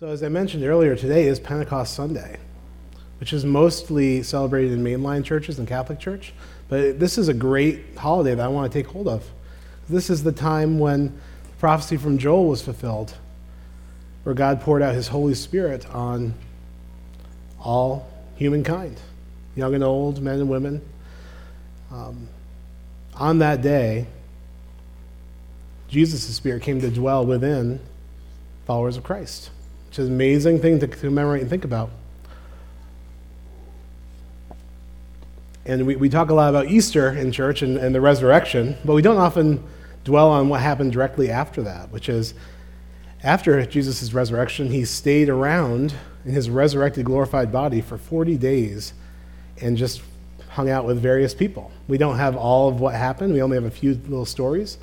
So, 0.00 0.08
as 0.08 0.24
I 0.24 0.28
mentioned 0.28 0.64
earlier, 0.64 0.96
today 0.96 1.28
is 1.28 1.38
Pentecost 1.38 1.94
Sunday, 1.94 2.38
which 3.20 3.32
is 3.32 3.44
mostly 3.44 4.24
celebrated 4.24 4.72
in 4.72 4.82
mainline 4.82 5.24
churches 5.24 5.60
and 5.60 5.68
Catholic 5.68 6.00
Church. 6.00 6.32
But 6.68 6.98
this 6.98 7.16
is 7.16 7.28
a 7.28 7.32
great 7.32 7.96
holiday 7.96 8.34
that 8.34 8.44
I 8.44 8.48
want 8.48 8.72
to 8.72 8.76
take 8.76 8.90
hold 8.90 9.06
of. 9.06 9.24
This 9.88 10.10
is 10.10 10.24
the 10.24 10.32
time 10.32 10.80
when 10.80 11.16
prophecy 11.60 11.96
from 11.96 12.18
Joel 12.18 12.48
was 12.48 12.60
fulfilled, 12.60 13.14
where 14.24 14.34
God 14.34 14.60
poured 14.60 14.82
out 14.82 14.96
his 14.96 15.06
Holy 15.06 15.34
Spirit 15.34 15.88
on 15.94 16.34
all 17.60 18.10
humankind, 18.34 19.00
young 19.54 19.76
and 19.76 19.84
old, 19.84 20.20
men 20.20 20.40
and 20.40 20.48
women. 20.48 20.82
Um, 21.92 22.26
on 23.14 23.38
that 23.38 23.62
day, 23.62 24.08
Jesus' 25.86 26.34
Spirit 26.34 26.64
came 26.64 26.80
to 26.80 26.90
dwell 26.90 27.24
within 27.24 27.78
followers 28.66 28.96
of 28.96 29.04
Christ, 29.04 29.50
is 29.98 30.08
an 30.08 30.14
amazing 30.14 30.60
thing 30.60 30.80
to 30.80 30.88
commemorate 30.88 31.42
and 31.42 31.50
think 31.50 31.64
about. 31.64 31.90
And 35.66 35.86
we, 35.86 35.96
we 35.96 36.08
talk 36.08 36.30
a 36.30 36.34
lot 36.34 36.50
about 36.50 36.66
Easter 36.66 37.10
in 37.10 37.32
church 37.32 37.62
and, 37.62 37.78
and 37.78 37.94
the 37.94 38.00
resurrection, 38.00 38.76
but 38.84 38.94
we 38.94 39.02
don't 39.02 39.16
often 39.16 39.62
dwell 40.04 40.30
on 40.30 40.48
what 40.48 40.60
happened 40.60 40.92
directly 40.92 41.30
after 41.30 41.62
that, 41.62 41.90
which 41.90 42.08
is 42.08 42.34
after 43.22 43.64
Jesus' 43.64 44.12
resurrection, 44.12 44.70
he 44.70 44.84
stayed 44.84 45.30
around 45.30 45.94
in 46.26 46.32
his 46.32 46.50
resurrected, 46.50 47.06
glorified 47.06 47.50
body 47.50 47.80
for 47.80 47.96
40 47.96 48.36
days 48.36 48.92
and 49.60 49.78
just 49.78 50.02
hung 50.50 50.68
out 50.68 50.84
with 50.84 51.00
various 51.00 51.34
people. 51.34 51.72
We 51.88 51.96
don't 51.96 52.18
have 52.18 52.36
all 52.36 52.68
of 52.68 52.80
what 52.80 52.94
happened, 52.94 53.32
we 53.32 53.40
only 53.40 53.56
have 53.56 53.64
a 53.64 53.70
few 53.70 53.94
little 53.94 54.26
stories. 54.26 54.76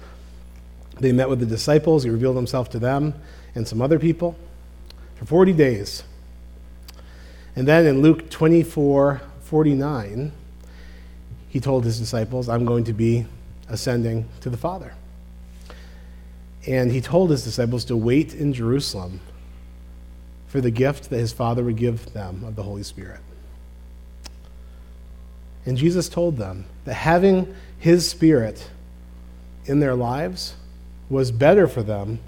They 1.00 1.12
met 1.12 1.30
with 1.30 1.40
the 1.40 1.46
disciples, 1.46 2.04
he 2.04 2.10
revealed 2.10 2.36
himself 2.36 2.70
to 2.72 2.80
them 2.80 3.14
and 3.54 3.68
some 3.68 3.82
other 3.82 4.00
people 4.00 4.36
for 5.22 5.28
40 5.28 5.54
days. 5.54 6.04
And 7.56 7.68
then 7.68 7.86
in 7.86 8.02
Luke 8.02 8.30
24 8.32 9.22
49, 9.44 10.32
he 11.50 11.60
told 11.60 11.84
his 11.84 12.00
disciples, 12.00 12.50
I'm 12.50 12.66
going 12.66 12.86
to 12.86 12.94
be 12.94 13.28
ascending 13.70 14.28
to 14.40 14.50
the 14.50 14.58
Father. 14.58 14.94
And 16.66 16.92
he 16.92 17.02
told 17.02 17.30
his 17.30 17.44
disciples 17.44 17.86
to 17.86 17.98
wait 17.98 18.34
in 18.34 18.54
Jerusalem 18.54 19.20
for 20.48 20.60
the 20.60 20.72
gift 20.72 21.10
that 21.10 21.20
his 21.20 21.34
Father 21.34 21.64
would 21.64 21.76
give 21.76 22.14
them 22.14 22.44
of 22.44 22.56
the 22.56 22.64
Holy 22.64 22.84
Spirit. 22.84 23.20
And 25.66 25.78
Jesus 25.78 26.10
told 26.10 26.38
them 26.38 26.66
that 26.86 26.96
having 26.96 27.54
his 27.78 28.10
Spirit 28.10 28.70
in 29.66 29.82
their 29.82 29.96
lives 29.96 30.56
was 31.10 31.30
better 31.30 31.68
for 31.68 31.84
them 31.84 32.20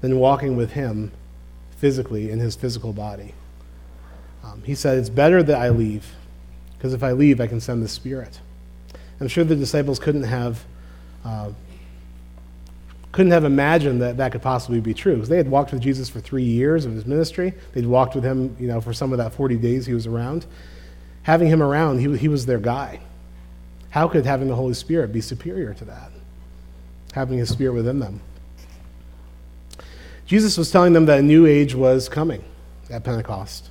than 0.00 0.18
walking 0.18 0.56
with 0.56 0.72
him 0.72 1.12
physically 1.84 2.30
in 2.30 2.38
his 2.38 2.56
physical 2.56 2.94
body. 2.94 3.34
Um, 4.42 4.62
he 4.64 4.74
said, 4.74 4.96
It's 4.96 5.10
better 5.10 5.42
that 5.42 5.60
I 5.60 5.68
leave, 5.68 6.14
because 6.78 6.94
if 6.94 7.02
I 7.02 7.12
leave, 7.12 7.42
I 7.42 7.46
can 7.46 7.60
send 7.60 7.82
the 7.82 7.88
Spirit. 7.88 8.40
I'm 9.20 9.28
sure 9.28 9.44
the 9.44 9.54
disciples 9.54 9.98
couldn't 9.98 10.22
have. 10.22 10.64
Uh, 11.26 11.50
couldn't 13.12 13.32
have 13.32 13.44
imagined 13.44 14.00
that 14.00 14.16
that 14.16 14.32
could 14.32 14.40
possibly 14.40 14.80
be 14.80 14.94
true 14.94 15.16
because 15.16 15.28
they 15.28 15.36
had 15.36 15.46
walked 15.46 15.72
with 15.72 15.82
Jesus 15.82 16.08
for 16.08 16.20
three 16.20 16.42
years 16.42 16.86
of 16.86 16.92
his 16.94 17.04
ministry. 17.04 17.52
They'd 17.74 17.84
walked 17.84 18.14
with 18.14 18.24
him, 18.24 18.56
you 18.58 18.66
know, 18.66 18.80
for 18.80 18.94
some 18.94 19.12
of 19.12 19.18
that 19.18 19.34
40 19.34 19.56
days 19.58 19.84
he 19.84 19.92
was 19.92 20.06
around. 20.06 20.46
Having 21.24 21.48
him 21.48 21.62
around, 21.62 21.98
he, 21.98 22.16
he 22.16 22.28
was 22.28 22.46
their 22.46 22.58
guy. 22.58 23.00
How 23.90 24.08
could 24.08 24.24
having 24.24 24.48
the 24.48 24.56
Holy 24.56 24.72
Spirit 24.72 25.12
be 25.12 25.20
superior 25.20 25.74
to 25.74 25.84
that? 25.84 26.10
Having 27.12 27.38
his 27.38 27.50
Spirit 27.50 27.74
within 27.74 27.98
them. 27.98 28.22
Jesus 30.26 30.56
was 30.56 30.70
telling 30.70 30.92
them 30.92 31.06
that 31.06 31.18
a 31.18 31.22
new 31.22 31.46
age 31.46 31.74
was 31.74 32.08
coming 32.08 32.44
at 32.90 33.04
Pentecost. 33.04 33.70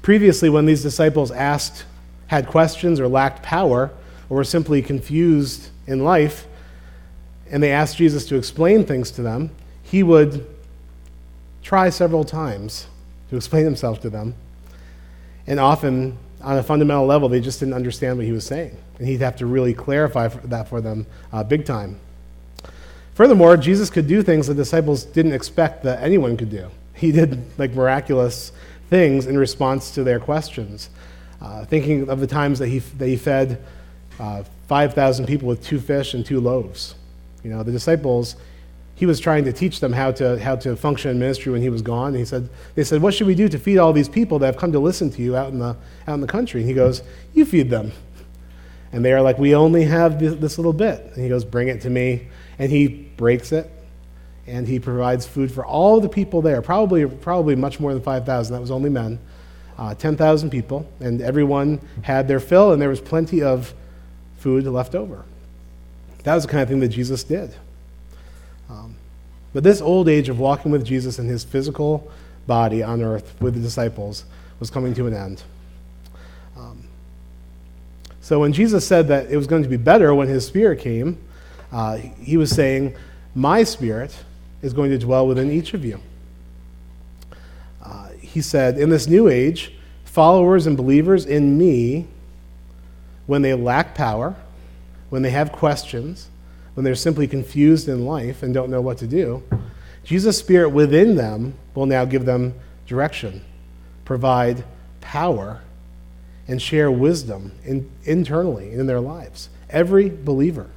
Previously, 0.00 0.48
when 0.48 0.66
these 0.66 0.82
disciples 0.82 1.30
asked, 1.30 1.84
had 2.28 2.46
questions, 2.46 2.98
or 2.98 3.08
lacked 3.08 3.42
power, 3.42 3.90
or 4.28 4.38
were 4.38 4.44
simply 4.44 4.82
confused 4.82 5.68
in 5.86 6.02
life, 6.02 6.46
and 7.50 7.62
they 7.62 7.70
asked 7.70 7.98
Jesus 7.98 8.26
to 8.26 8.36
explain 8.36 8.84
things 8.84 9.10
to 9.12 9.22
them, 9.22 9.50
he 9.82 10.02
would 10.02 10.46
try 11.62 11.90
several 11.90 12.24
times 12.24 12.86
to 13.30 13.36
explain 13.36 13.64
himself 13.64 14.00
to 14.00 14.10
them. 14.10 14.34
And 15.46 15.60
often, 15.60 16.18
on 16.40 16.56
a 16.56 16.62
fundamental 16.62 17.06
level, 17.06 17.28
they 17.28 17.40
just 17.40 17.60
didn't 17.60 17.74
understand 17.74 18.16
what 18.16 18.26
he 18.26 18.32
was 18.32 18.46
saying. 18.46 18.76
And 18.98 19.06
he'd 19.06 19.20
have 19.20 19.36
to 19.36 19.46
really 19.46 19.74
clarify 19.74 20.28
that 20.28 20.68
for 20.68 20.80
them 20.80 21.06
uh, 21.32 21.44
big 21.44 21.64
time. 21.66 22.00
Furthermore, 23.14 23.56
Jesus 23.56 23.90
could 23.90 24.06
do 24.06 24.22
things 24.22 24.46
the 24.46 24.54
disciples 24.54 25.04
didn't 25.04 25.32
expect 25.32 25.82
that 25.84 26.02
anyone 26.02 26.36
could 26.36 26.50
do. 26.50 26.70
He 26.94 27.12
did 27.12 27.42
like 27.58 27.72
miraculous 27.72 28.52
things 28.88 29.26
in 29.26 29.36
response 29.36 29.90
to 29.92 30.04
their 30.04 30.18
questions. 30.20 30.90
Uh, 31.40 31.64
thinking 31.64 32.08
of 32.08 32.20
the 32.20 32.26
times 32.26 32.58
that 32.58 32.68
he, 32.68 32.78
that 32.78 33.08
he 33.08 33.16
fed 33.16 33.62
uh, 34.20 34.44
5,000 34.68 35.26
people 35.26 35.48
with 35.48 35.62
two 35.62 35.80
fish 35.80 36.14
and 36.14 36.24
two 36.24 36.40
loaves. 36.40 36.94
You 37.42 37.50
know, 37.50 37.62
the 37.62 37.72
disciples, 37.72 38.36
he 38.94 39.04
was 39.04 39.18
trying 39.18 39.44
to 39.44 39.52
teach 39.52 39.80
them 39.80 39.92
how 39.92 40.12
to, 40.12 40.38
how 40.38 40.56
to 40.56 40.76
function 40.76 41.10
in 41.10 41.18
ministry 41.18 41.50
when 41.50 41.60
he 41.60 41.68
was 41.68 41.82
gone. 41.82 42.08
And 42.08 42.18
he 42.18 42.24
said, 42.24 42.48
they 42.74 42.84
said, 42.84 43.02
What 43.02 43.14
should 43.14 43.26
we 43.26 43.34
do 43.34 43.48
to 43.48 43.58
feed 43.58 43.78
all 43.78 43.92
these 43.92 44.08
people 44.08 44.38
that 44.38 44.46
have 44.46 44.56
come 44.56 44.72
to 44.72 44.78
listen 44.78 45.10
to 45.10 45.22
you 45.22 45.36
out 45.36 45.50
in 45.50 45.58
the, 45.58 45.76
out 46.06 46.14
in 46.14 46.20
the 46.20 46.26
country? 46.26 46.60
And 46.60 46.68
he 46.68 46.74
goes, 46.74 47.02
You 47.34 47.44
feed 47.44 47.68
them. 47.68 47.92
And 48.92 49.04
they 49.04 49.12
are 49.12 49.20
like, 49.20 49.38
We 49.38 49.54
only 49.54 49.84
have 49.84 50.20
this, 50.20 50.34
this 50.36 50.58
little 50.58 50.72
bit. 50.72 51.00
And 51.14 51.22
he 51.22 51.28
goes, 51.28 51.44
Bring 51.44 51.68
it 51.68 51.80
to 51.82 51.90
me. 51.90 52.28
And 52.62 52.70
he 52.70 52.86
breaks 52.86 53.50
it 53.50 53.68
and 54.46 54.68
he 54.68 54.78
provides 54.78 55.26
food 55.26 55.50
for 55.50 55.66
all 55.66 56.00
the 56.00 56.08
people 56.08 56.42
there, 56.42 56.62
probably, 56.62 57.04
probably 57.06 57.56
much 57.56 57.80
more 57.80 57.92
than 57.92 58.00
5,000. 58.00 58.54
That 58.54 58.60
was 58.60 58.70
only 58.70 58.88
men. 58.88 59.18
Uh, 59.76 59.96
10,000 59.96 60.48
people, 60.48 60.88
and 61.00 61.20
everyone 61.20 61.80
had 62.02 62.28
their 62.28 62.38
fill, 62.38 62.70
and 62.70 62.80
there 62.80 62.88
was 62.88 63.00
plenty 63.00 63.42
of 63.42 63.74
food 64.36 64.64
left 64.64 64.94
over. 64.94 65.24
That 66.22 66.36
was 66.36 66.44
the 66.44 66.50
kind 66.50 66.62
of 66.62 66.68
thing 66.68 66.78
that 66.78 66.90
Jesus 66.90 67.24
did. 67.24 67.52
Um, 68.70 68.94
but 69.52 69.64
this 69.64 69.80
old 69.80 70.08
age 70.08 70.28
of 70.28 70.38
walking 70.38 70.70
with 70.70 70.84
Jesus 70.84 71.18
in 71.18 71.26
his 71.26 71.42
physical 71.42 72.12
body 72.46 72.80
on 72.80 73.02
earth 73.02 73.34
with 73.40 73.54
the 73.54 73.60
disciples 73.60 74.24
was 74.60 74.70
coming 74.70 74.94
to 74.94 75.08
an 75.08 75.14
end. 75.14 75.42
Um, 76.56 76.84
so 78.20 78.38
when 78.38 78.52
Jesus 78.52 78.86
said 78.86 79.08
that 79.08 79.32
it 79.32 79.36
was 79.36 79.48
going 79.48 79.64
to 79.64 79.68
be 79.68 79.76
better 79.76 80.14
when 80.14 80.28
his 80.28 80.46
spirit 80.46 80.78
came, 80.78 81.18
uh, 81.72 81.96
he 81.96 82.36
was 82.36 82.50
saying, 82.50 82.94
My 83.34 83.64
spirit 83.64 84.16
is 84.60 84.72
going 84.72 84.90
to 84.90 84.98
dwell 84.98 85.26
within 85.26 85.50
each 85.50 85.74
of 85.74 85.84
you. 85.84 86.00
Uh, 87.82 88.08
he 88.20 88.40
said, 88.40 88.78
In 88.78 88.90
this 88.90 89.08
new 89.08 89.28
age, 89.28 89.74
followers 90.04 90.66
and 90.66 90.76
believers 90.76 91.24
in 91.24 91.56
me, 91.56 92.06
when 93.26 93.42
they 93.42 93.54
lack 93.54 93.94
power, 93.94 94.36
when 95.08 95.22
they 95.22 95.30
have 95.30 95.50
questions, 95.50 96.28
when 96.74 96.84
they're 96.84 96.94
simply 96.94 97.26
confused 97.26 97.88
in 97.88 98.04
life 98.04 98.42
and 98.42 98.52
don't 98.52 98.70
know 98.70 98.80
what 98.80 98.98
to 98.98 99.06
do, 99.06 99.42
Jesus' 100.04 100.38
Spirit 100.38 100.70
within 100.70 101.16
them 101.16 101.54
will 101.74 101.86
now 101.86 102.04
give 102.04 102.24
them 102.24 102.54
direction, 102.86 103.42
provide 104.04 104.64
power, 105.00 105.60
and 106.48 106.60
share 106.60 106.90
wisdom 106.90 107.52
in, 107.64 107.90
internally 108.04 108.72
in 108.72 108.86
their 108.86 109.00
lives. 109.00 109.48
Every 109.70 110.10
believer. 110.10 110.68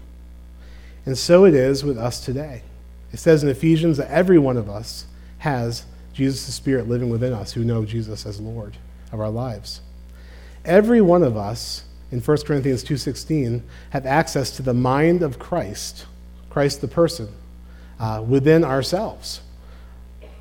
And 1.06 1.18
so 1.18 1.46
it 1.46 1.54
is 1.54 1.84
with 1.84 1.98
us 1.98 2.24
today. 2.24 2.64
It 3.12 3.18
says 3.18 3.44
in 3.44 3.50
Ephesians 3.50 3.98
that 3.98 4.10
every 4.10 4.40
one 4.40 4.58
of 4.58 4.70
us 4.70 5.06
has 5.40 5.86
Jesus' 6.14 6.54
Spirit 6.54 6.88
living 6.88 7.10
within 7.10 7.34
us 7.34 7.54
who 7.54 7.64
know 7.64 7.86
Jesus 7.86 8.26
as 8.26 8.40
Lord 8.40 8.78
of 9.12 9.20
our 9.20 9.30
lives. 9.30 9.82
Every 10.64 11.02
one 11.02 11.24
of 11.24 11.38
us 11.38 11.84
in 12.12 12.22
1 12.22 12.38
Corinthians 12.46 12.84
2.16 12.84 13.62
have 13.92 14.06
access 14.06 14.52
to 14.56 14.64
the 14.64 14.74
mind 14.74 15.22
of 15.22 15.38
Christ, 15.38 16.06
Christ 16.50 16.82
the 16.82 16.88
person, 16.88 17.30
uh, 18.00 18.24
within 18.28 18.64
ourselves. 18.64 19.42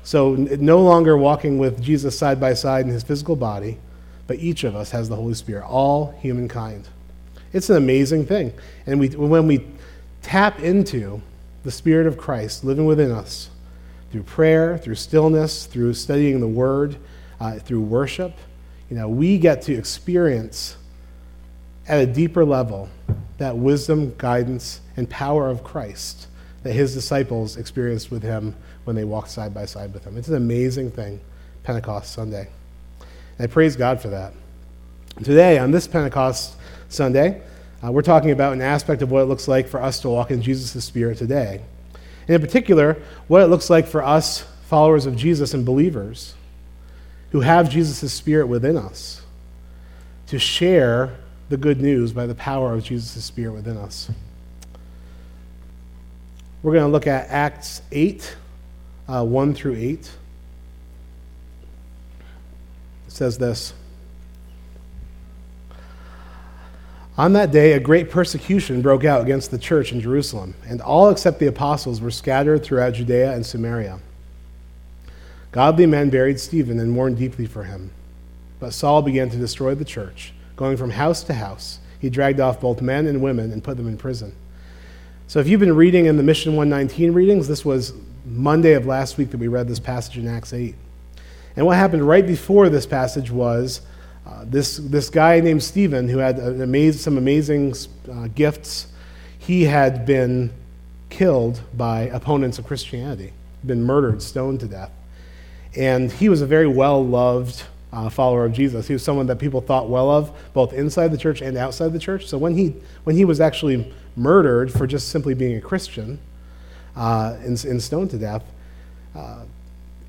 So 0.03 0.35
no 0.35 0.81
longer 0.81 1.17
walking 1.17 1.57
with 1.57 1.81
Jesus 1.81 2.17
side 2.17 2.39
by 2.39 2.53
side 2.53 2.85
in 2.85 2.91
his 2.91 3.03
physical 3.03 3.35
body, 3.35 3.77
but 4.27 4.39
each 4.39 4.63
of 4.63 4.75
us 4.75 4.91
has 4.91 5.09
the 5.09 5.15
Holy 5.15 5.33
Spirit, 5.33 5.65
all 5.65 6.11
humankind. 6.21 6.87
It's 7.53 7.69
an 7.69 7.77
amazing 7.77 8.25
thing. 8.25 8.53
And 8.85 8.99
we, 8.99 9.09
when 9.09 9.47
we 9.47 9.65
tap 10.25 10.59
into 10.59 11.21
the 11.63 11.69
Spirit 11.69 12.07
of 12.07 12.17
Christ 12.17 12.63
living 12.63 12.85
within 12.85 13.11
us 13.11 13.51
through 14.11 14.23
prayer, 14.23 14.75
through 14.75 14.95
stillness, 14.95 15.67
through 15.67 15.93
studying 15.93 16.39
the 16.39 16.47
Word, 16.47 16.97
uh, 17.39 17.59
through 17.59 17.81
worship, 17.81 18.33
you 18.89 18.97
know, 18.97 19.07
we 19.07 19.37
get 19.37 19.61
to 19.63 19.73
experience 19.73 20.77
at 21.87 21.99
a 21.99 22.07
deeper 22.07 22.43
level 22.43 22.89
that 23.37 23.55
wisdom, 23.55 24.15
guidance, 24.17 24.81
and 24.97 25.07
power 25.09 25.47
of 25.47 25.63
Christ 25.63 26.27
that 26.63 26.73
his 26.73 26.95
disciples 26.95 27.57
experienced 27.57 28.09
with 28.09 28.23
him 28.23 28.55
when 28.85 28.95
they 28.95 29.03
walked 29.03 29.29
side 29.29 29.53
by 29.53 29.65
side 29.65 29.93
with 29.93 30.03
him. 30.03 30.17
It's 30.17 30.27
an 30.27 30.35
amazing 30.35 30.89
thing, 30.89 31.19
Pentecost 31.63 32.11
Sunday. 32.11 32.47
And 33.37 33.47
I 33.47 33.47
praise 33.47 33.75
God 33.75 34.01
for 34.01 34.07
that. 34.07 34.33
Today, 35.23 35.59
on 35.59 35.69
this 35.69 35.87
Pentecost 35.87 36.55
Sunday, 36.89 37.41
uh, 37.85 37.91
we're 37.91 38.01
talking 38.01 38.31
about 38.31 38.53
an 38.53 38.61
aspect 38.61 39.01
of 39.01 39.11
what 39.11 39.21
it 39.21 39.25
looks 39.25 39.47
like 39.47 39.67
for 39.67 39.81
us 39.81 39.99
to 39.99 40.09
walk 40.09 40.31
in 40.31 40.41
Jesus' 40.41 40.83
Spirit 40.83 41.17
today. 41.17 41.61
And 42.27 42.35
in 42.35 42.41
particular, 42.41 42.97
what 43.27 43.43
it 43.43 43.47
looks 43.47 43.69
like 43.69 43.85
for 43.85 44.03
us, 44.03 44.41
followers 44.67 45.05
of 45.05 45.15
Jesus 45.15 45.53
and 45.53 45.65
believers, 45.65 46.33
who 47.31 47.41
have 47.41 47.69
Jesus' 47.69 48.11
Spirit 48.11 48.47
within 48.47 48.77
us 48.77 49.21
to 50.27 50.39
share 50.39 51.17
the 51.49 51.57
good 51.57 51.79
news 51.79 52.11
by 52.11 52.25
the 52.25 52.33
power 52.33 52.73
of 52.73 52.83
Jesus' 52.83 53.23
Spirit 53.23 53.53
within 53.53 53.77
us. 53.77 54.09
We're 56.63 56.73
going 56.73 56.85
to 56.85 56.91
look 56.91 57.05
at 57.05 57.29
Acts 57.29 57.83
8, 57.91 58.35
uh, 59.07 59.23
1 59.23 59.53
through 59.53 59.75
8. 59.75 59.91
It 59.91 60.11
says 63.09 63.37
this. 63.37 63.73
On 67.17 67.31
that 67.33 67.51
day, 67.51 67.71
a 67.71 67.79
great 67.79 68.09
persecution 68.09 68.81
broke 68.81 69.05
out 69.05 69.21
against 69.21 69.49
the 69.49 69.57
church 69.57 69.93
in 69.93 70.01
Jerusalem, 70.01 70.53
and 70.67 70.81
all 70.81 71.09
except 71.09 71.39
the 71.39 71.47
apostles 71.47 72.01
were 72.01 72.11
scattered 72.11 72.63
throughout 72.63 72.95
Judea 72.95 73.31
and 73.31 73.45
Samaria. 73.45 73.99
Godly 75.53 75.85
men 75.85 76.09
buried 76.09 76.41
Stephen 76.41 76.77
and 76.77 76.91
mourned 76.91 77.17
deeply 77.17 77.45
for 77.45 77.63
him. 77.63 77.91
But 78.59 78.73
Saul 78.73 79.01
began 79.01 79.29
to 79.29 79.37
destroy 79.37 79.75
the 79.75 79.85
church. 79.85 80.33
Going 80.57 80.75
from 80.75 80.89
house 80.89 81.23
to 81.23 81.33
house, 81.33 81.79
he 81.99 82.09
dragged 82.09 82.41
off 82.41 82.59
both 82.59 82.81
men 82.81 83.07
and 83.07 83.21
women 83.21 83.53
and 83.53 83.63
put 83.63 83.77
them 83.77 83.87
in 83.87 83.97
prison. 83.97 84.35
So, 85.27 85.39
if 85.39 85.47
you've 85.47 85.61
been 85.61 85.75
reading 85.75 86.07
in 86.07 86.17
the 86.17 86.23
Mission 86.23 86.55
119 86.55 87.13
readings, 87.13 87.47
this 87.47 87.63
was 87.63 87.93
Monday 88.25 88.73
of 88.73 88.85
last 88.85 89.17
week 89.17 89.31
that 89.31 89.37
we 89.37 89.47
read 89.47 89.69
this 89.69 89.79
passage 89.79 90.17
in 90.17 90.27
Acts 90.27 90.51
8. 90.51 90.75
And 91.55 91.65
what 91.65 91.77
happened 91.77 92.05
right 92.05 92.27
before 92.27 92.67
this 92.67 92.85
passage 92.85 93.31
was 93.31 93.81
uh, 94.25 94.43
this, 94.45 94.77
this 94.77 95.09
guy 95.09 95.39
named 95.39 95.63
Stephen, 95.63 96.09
who 96.09 96.17
had 96.17 96.37
amaz- 96.37 96.95
some 96.95 97.17
amazing 97.17 97.75
uh, 98.11 98.27
gifts, 98.33 98.87
he 99.37 99.63
had 99.63 100.05
been 100.05 100.51
killed 101.09 101.61
by 101.75 102.01
opponents 102.01 102.57
of 102.57 102.65
Christianity, 102.65 103.33
been 103.65 103.83
murdered, 103.83 104.21
stoned 104.21 104.59
to 104.61 104.67
death. 104.67 104.91
And 105.75 106.11
he 106.11 106.29
was 106.29 106.41
a 106.41 106.45
very 106.47 106.67
well 106.67 107.05
loved 107.05 107.63
uh, 107.93 108.09
follower 108.09 108.45
of 108.45 108.53
Jesus. 108.53 108.87
He 108.87 108.93
was 108.93 109.03
someone 109.03 109.27
that 109.27 109.37
people 109.37 109.61
thought 109.61 109.89
well 109.89 110.09
of, 110.09 110.31
both 110.53 110.73
inside 110.73 111.09
the 111.09 111.17
church 111.17 111.41
and 111.41 111.57
outside 111.57 111.93
the 111.93 111.99
church. 111.99 112.25
So 112.27 112.37
when 112.37 112.55
he, 112.55 112.75
when 113.03 113.15
he 113.15 113.25
was 113.25 113.39
actually 113.39 113.93
murdered 114.15 114.71
for 114.71 114.87
just 114.87 115.09
simply 115.09 115.33
being 115.33 115.55
a 115.57 115.61
Christian 115.61 116.19
uh, 116.95 117.37
and, 117.41 117.63
and 117.63 117.81
stoned 117.81 118.09
to 118.11 118.17
death, 118.17 118.43
uh, 119.15 119.43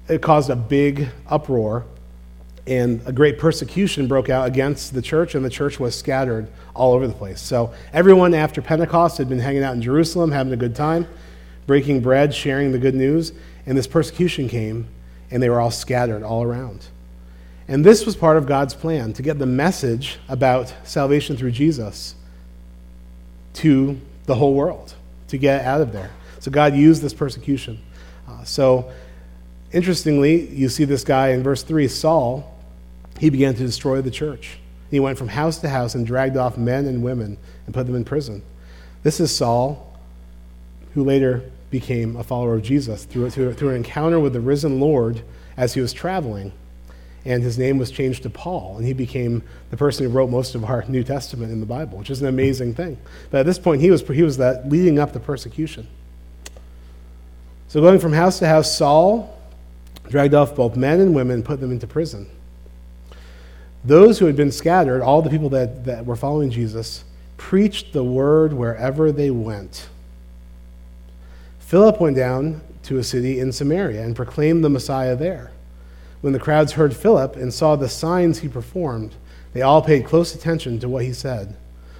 it 0.08 0.22
caused 0.22 0.50
a 0.50 0.56
big 0.56 1.08
uproar 1.28 1.84
and 2.66 3.00
a 3.06 3.12
great 3.12 3.38
persecution 3.38 4.08
broke 4.08 4.28
out 4.28 4.46
against 4.48 4.92
the 4.92 5.02
church, 5.02 5.34
and 5.34 5.44
the 5.44 5.50
church 5.50 5.78
was 5.78 5.96
scattered 5.96 6.48
all 6.74 6.94
over 6.94 7.06
the 7.06 7.14
place. 7.14 7.40
So 7.40 7.72
everyone 7.92 8.34
after 8.34 8.60
Pentecost 8.60 9.18
had 9.18 9.28
been 9.28 9.38
hanging 9.38 9.62
out 9.62 9.74
in 9.74 9.82
Jerusalem, 9.82 10.32
having 10.32 10.52
a 10.52 10.56
good 10.56 10.74
time, 10.74 11.06
breaking 11.66 12.00
bread, 12.00 12.34
sharing 12.34 12.72
the 12.72 12.78
good 12.78 12.94
news, 12.94 13.32
and 13.66 13.78
this 13.78 13.86
persecution 13.86 14.48
came, 14.48 14.88
and 15.30 15.42
they 15.42 15.48
were 15.48 15.60
all 15.60 15.70
scattered 15.70 16.24
all 16.24 16.42
around. 16.42 16.86
And 17.68 17.84
this 17.84 18.04
was 18.04 18.16
part 18.16 18.36
of 18.36 18.46
God's 18.46 18.74
plan 18.74 19.12
to 19.14 19.22
get 19.22 19.38
the 19.38 19.46
message 19.46 20.18
about 20.28 20.72
salvation 20.84 21.36
through 21.36 21.52
Jesus 21.52 22.14
to 23.54 24.00
the 24.26 24.34
whole 24.34 24.54
world, 24.54 24.94
to 25.28 25.38
get 25.38 25.64
out 25.64 25.80
of 25.80 25.92
there. 25.92 26.10
So 26.40 26.50
God 26.50 26.74
used 26.74 27.02
this 27.02 27.14
persecution. 27.14 27.80
Uh, 28.28 28.44
so, 28.44 28.90
interestingly, 29.72 30.48
you 30.48 30.68
see 30.68 30.84
this 30.84 31.04
guy 31.04 31.28
in 31.28 31.42
verse 31.42 31.62
3, 31.62 31.88
Saul 31.88 32.55
he 33.18 33.30
began 33.30 33.54
to 33.54 33.64
destroy 33.64 34.00
the 34.02 34.10
church. 34.10 34.58
He 34.90 35.00
went 35.00 35.18
from 35.18 35.28
house 35.28 35.58
to 35.58 35.68
house 35.68 35.94
and 35.94 36.06
dragged 36.06 36.36
off 36.36 36.56
men 36.56 36.86
and 36.86 37.02
women 37.02 37.38
and 37.64 37.74
put 37.74 37.86
them 37.86 37.94
in 37.94 38.04
prison. 38.04 38.42
This 39.02 39.20
is 39.20 39.34
Saul, 39.34 39.98
who 40.94 41.04
later 41.04 41.50
became 41.70 42.16
a 42.16 42.22
follower 42.22 42.54
of 42.54 42.62
Jesus 42.62 43.04
through, 43.04 43.30
through, 43.30 43.54
through 43.54 43.70
an 43.70 43.76
encounter 43.76 44.20
with 44.20 44.32
the 44.32 44.40
risen 44.40 44.80
Lord 44.80 45.22
as 45.56 45.74
he 45.74 45.80
was 45.80 45.92
traveling. 45.92 46.52
And 47.24 47.42
his 47.42 47.58
name 47.58 47.78
was 47.78 47.90
changed 47.90 48.22
to 48.22 48.30
Paul, 48.30 48.76
and 48.76 48.86
he 48.86 48.92
became 48.92 49.42
the 49.70 49.76
person 49.76 50.06
who 50.06 50.12
wrote 50.12 50.30
most 50.30 50.54
of 50.54 50.64
our 50.64 50.84
New 50.86 51.02
Testament 51.02 51.50
in 51.50 51.58
the 51.58 51.66
Bible, 51.66 51.98
which 51.98 52.08
is 52.08 52.22
an 52.22 52.28
amazing 52.28 52.74
thing. 52.74 52.96
But 53.32 53.40
at 53.40 53.46
this 53.46 53.58
point, 53.58 53.80
he 53.80 53.90
was, 53.90 54.06
he 54.06 54.22
was 54.22 54.36
that 54.36 54.68
leading 54.68 55.00
up 55.00 55.12
the 55.12 55.18
persecution. 55.18 55.88
So, 57.66 57.80
going 57.80 57.98
from 57.98 58.12
house 58.12 58.38
to 58.38 58.46
house, 58.46 58.76
Saul 58.76 59.36
dragged 60.08 60.34
off 60.34 60.54
both 60.54 60.76
men 60.76 61.00
and 61.00 61.16
women 61.16 61.34
and 61.34 61.44
put 61.44 61.60
them 61.60 61.72
into 61.72 61.88
prison. 61.88 62.30
Those 63.84 64.18
who 64.18 64.26
had 64.26 64.36
been 64.36 64.52
scattered, 64.52 65.02
all 65.02 65.22
the 65.22 65.30
people 65.30 65.48
that, 65.50 65.84
that 65.84 66.04
were 66.04 66.16
following 66.16 66.50
Jesus, 66.50 67.04
preached 67.36 67.92
the 67.92 68.04
word 68.04 68.52
wherever 68.52 69.12
they 69.12 69.30
went. 69.30 69.88
Philip 71.58 72.00
went 72.00 72.16
down 72.16 72.60
to 72.84 72.98
a 72.98 73.04
city 73.04 73.40
in 73.40 73.52
Samaria 73.52 74.02
and 74.02 74.14
proclaimed 74.14 74.64
the 74.64 74.70
Messiah 74.70 75.16
there. 75.16 75.50
When 76.20 76.32
the 76.32 76.38
crowds 76.38 76.72
heard 76.72 76.96
Philip 76.96 77.36
and 77.36 77.52
saw 77.52 77.76
the 77.76 77.88
signs 77.88 78.38
he 78.38 78.48
performed, 78.48 79.14
they 79.52 79.62
all 79.62 79.82
paid 79.82 80.04
close 80.04 80.34
attention 80.34 80.78
to 80.80 80.88
what 80.88 81.04
he 81.04 81.12
said. 81.12 81.56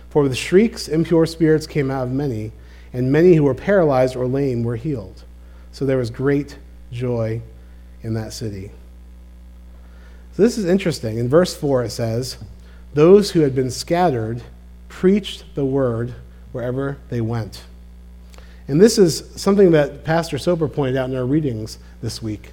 For 0.09 0.23
with 0.23 0.37
shrieks, 0.37 0.89
impure 0.89 1.27
spirits 1.27 1.67
came 1.67 1.91
out 1.91 2.05
of 2.05 2.13
many, 2.13 2.53
and 2.93 3.13
many 3.13 3.35
who 3.35 3.43
were 3.43 3.55
paralyzed 3.55 4.17
or 4.17 4.27
lame 4.27 4.63
were 4.63 4.77
healed. 4.77 5.25
So 5.73 5.85
there 5.85 5.99
was 5.99 6.11
great 6.11 6.59
joy 6.91 7.43
in 8.03 8.15
that 8.15 8.33
city. 8.33 8.71
So 10.37 10.43
this 10.43 10.59
is 10.59 10.67
interesting. 10.67 11.17
In 11.17 11.31
verse 11.31 11.57
4, 11.57 11.85
it 11.85 11.91
says, 11.91 12.37
Those 12.93 13.31
who 13.31 13.41
had 13.41 13.55
been 13.55 13.71
scattered 13.71 14.43
preached 14.87 15.47
the 15.55 15.65
word 15.65 16.15
wherever 16.53 16.99
they 17.09 17.23
went. 17.23 17.65
And 18.69 18.79
this 18.79 18.99
is 18.99 19.31
something 19.41 19.71
that 19.71 20.05
Pastor 20.05 20.37
Soper 20.37 20.69
pointed 20.69 20.99
out 20.99 21.09
in 21.09 21.17
our 21.17 21.25
readings 21.25 21.79
this 22.03 22.23
week. 22.23 22.53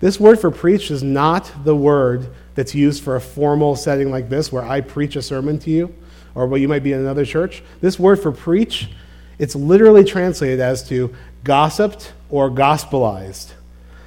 This 0.00 0.20
word 0.20 0.40
for 0.40 0.50
preach 0.50 0.90
is 0.90 1.02
not 1.02 1.50
the 1.64 1.74
word 1.74 2.28
that's 2.54 2.74
used 2.74 3.02
for 3.02 3.16
a 3.16 3.20
formal 3.20 3.76
setting 3.76 4.10
like 4.10 4.28
this, 4.28 4.52
where 4.52 4.62
I 4.62 4.82
preach 4.82 5.16
a 5.16 5.22
sermon 5.22 5.58
to 5.60 5.70
you, 5.70 5.94
or 6.34 6.46
where 6.46 6.60
you 6.60 6.68
might 6.68 6.82
be 6.82 6.92
in 6.92 7.00
another 7.00 7.24
church. 7.24 7.62
This 7.80 7.98
word 7.98 8.20
for 8.20 8.30
preach, 8.30 8.90
it's 9.38 9.56
literally 9.56 10.04
translated 10.04 10.60
as 10.60 10.86
to 10.90 11.14
gossiped 11.44 12.12
or 12.28 12.50
gospelized. 12.50 13.52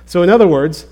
So, 0.05 0.21
in 0.21 0.29
other 0.29 0.47
words, 0.47 0.85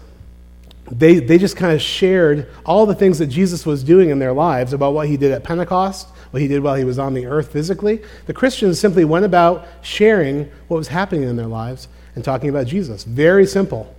they, 0.92 1.20
they 1.20 1.38
just 1.38 1.56
kind 1.56 1.74
of 1.74 1.82
shared 1.82 2.50
all 2.66 2.86
the 2.86 2.94
things 2.94 3.18
that 3.20 3.28
Jesus 3.28 3.66
was 3.66 3.82
doing 3.82 4.10
in 4.10 4.20
their 4.20 4.34
lives 4.34 4.74
about 4.74 4.94
what 4.94 5.08
he 5.08 5.16
did 5.16 5.32
at 5.32 5.42
Pentecost, 5.42 6.10
what 6.32 6.42
he 6.42 6.50
did 6.50 6.62
while 6.62 6.76
he 6.76 6.84
was 6.84 7.00
on 7.00 7.14
the 7.14 7.26
earth 7.26 7.54
physically. 7.54 8.02
The 8.26 8.34
Christians 8.34 8.78
simply 8.78 9.06
went 9.06 9.24
about 9.24 9.66
sharing 9.82 10.52
what 10.68 10.78
was 10.78 10.90
happening 10.90 11.24
in 11.24 11.38
their 11.38 11.48
lives 11.48 11.88
and 12.16 12.26
talking 12.26 12.50
about 12.50 12.68
Jesus. 12.68 13.06
Very 13.06 13.46
simple. 13.46 13.96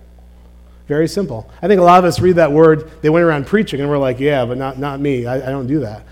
Very 0.87 1.07
simple. 1.07 1.49
I 1.63 1.67
think 1.67 1.81
a 1.81 1.83
lot 1.83 1.97
of 1.97 2.05
us 2.05 2.19
read 2.19 2.35
that 2.35 2.51
word, 2.51 2.91
they 3.01 3.09
went 3.09 3.25
around 3.25 3.47
preaching, 3.47 3.81
and 3.81 3.89
we're 3.89 3.97
like, 3.97 4.19
yeah, 4.19 4.45
but 4.45 4.57
not, 4.57 4.77
not 4.77 4.99
me. 4.99 5.25
I, 5.25 5.37
I 5.37 5.49
don't 5.49 5.67
do 5.67 5.79
that. 5.79 6.03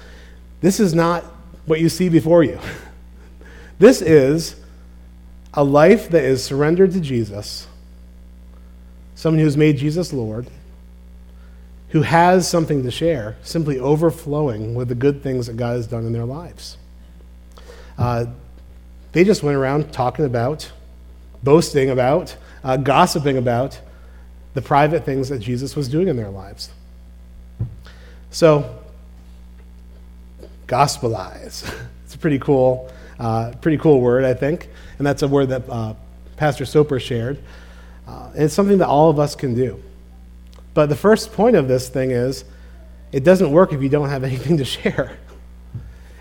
This 0.61 0.79
is 0.79 0.95
not 0.95 1.23
what 1.67 1.79
you 1.79 1.89
see 1.89 2.09
before 2.09 2.43
you. 2.43 2.59
this 3.79 4.01
is 4.01 4.55
a 5.53 5.63
life 5.63 6.09
that 6.09 6.23
is 6.23 6.43
surrendered 6.43 6.93
to 6.93 6.99
Jesus, 6.99 7.67
someone 9.13 9.39
who's 9.43 9.57
made 9.57 9.77
Jesus 9.77 10.11
Lord 10.11 10.47
who 11.91 12.01
has 12.01 12.47
something 12.47 12.83
to 12.83 12.91
share, 12.91 13.35
simply 13.43 13.77
overflowing 13.77 14.75
with 14.75 14.87
the 14.87 14.95
good 14.95 15.21
things 15.21 15.47
that 15.47 15.57
God 15.57 15.75
has 15.75 15.87
done 15.87 16.05
in 16.05 16.13
their 16.13 16.25
lives. 16.25 16.77
Uh, 17.97 18.25
they 19.11 19.25
just 19.25 19.43
went 19.43 19.57
around 19.57 19.91
talking 19.91 20.23
about, 20.23 20.71
boasting 21.43 21.89
about, 21.89 22.35
uh, 22.63 22.77
gossiping 22.77 23.37
about 23.37 23.79
the 24.53 24.61
private 24.61 25.03
things 25.03 25.29
that 25.29 25.39
Jesus 25.39 25.75
was 25.75 25.89
doing 25.89 26.07
in 26.07 26.15
their 26.15 26.29
lives. 26.29 26.71
So, 28.29 28.79
gospelize. 30.67 31.69
it's 32.05 32.15
a 32.15 32.17
pretty 32.17 32.39
cool, 32.39 32.89
uh, 33.19 33.51
pretty 33.61 33.77
cool 33.77 33.99
word, 33.99 34.23
I 34.23 34.33
think, 34.33 34.69
and 34.97 35.05
that's 35.05 35.23
a 35.23 35.27
word 35.27 35.49
that 35.49 35.69
uh, 35.69 35.95
Pastor 36.37 36.65
Soper 36.65 37.01
shared. 37.01 37.37
Uh, 38.07 38.29
and 38.33 38.43
it's 38.43 38.53
something 38.53 38.77
that 38.77 38.87
all 38.87 39.09
of 39.09 39.19
us 39.19 39.35
can 39.35 39.53
do. 39.53 39.81
But 40.73 40.87
the 40.87 40.95
first 40.95 41.33
point 41.33 41.55
of 41.55 41.67
this 41.67 41.89
thing 41.89 42.11
is 42.11 42.45
it 43.11 43.23
doesn't 43.23 43.51
work 43.51 43.73
if 43.73 43.81
you 43.81 43.89
don't 43.89 44.09
have 44.09 44.23
anything 44.31 44.57
to 44.57 44.65
share. 44.65 45.17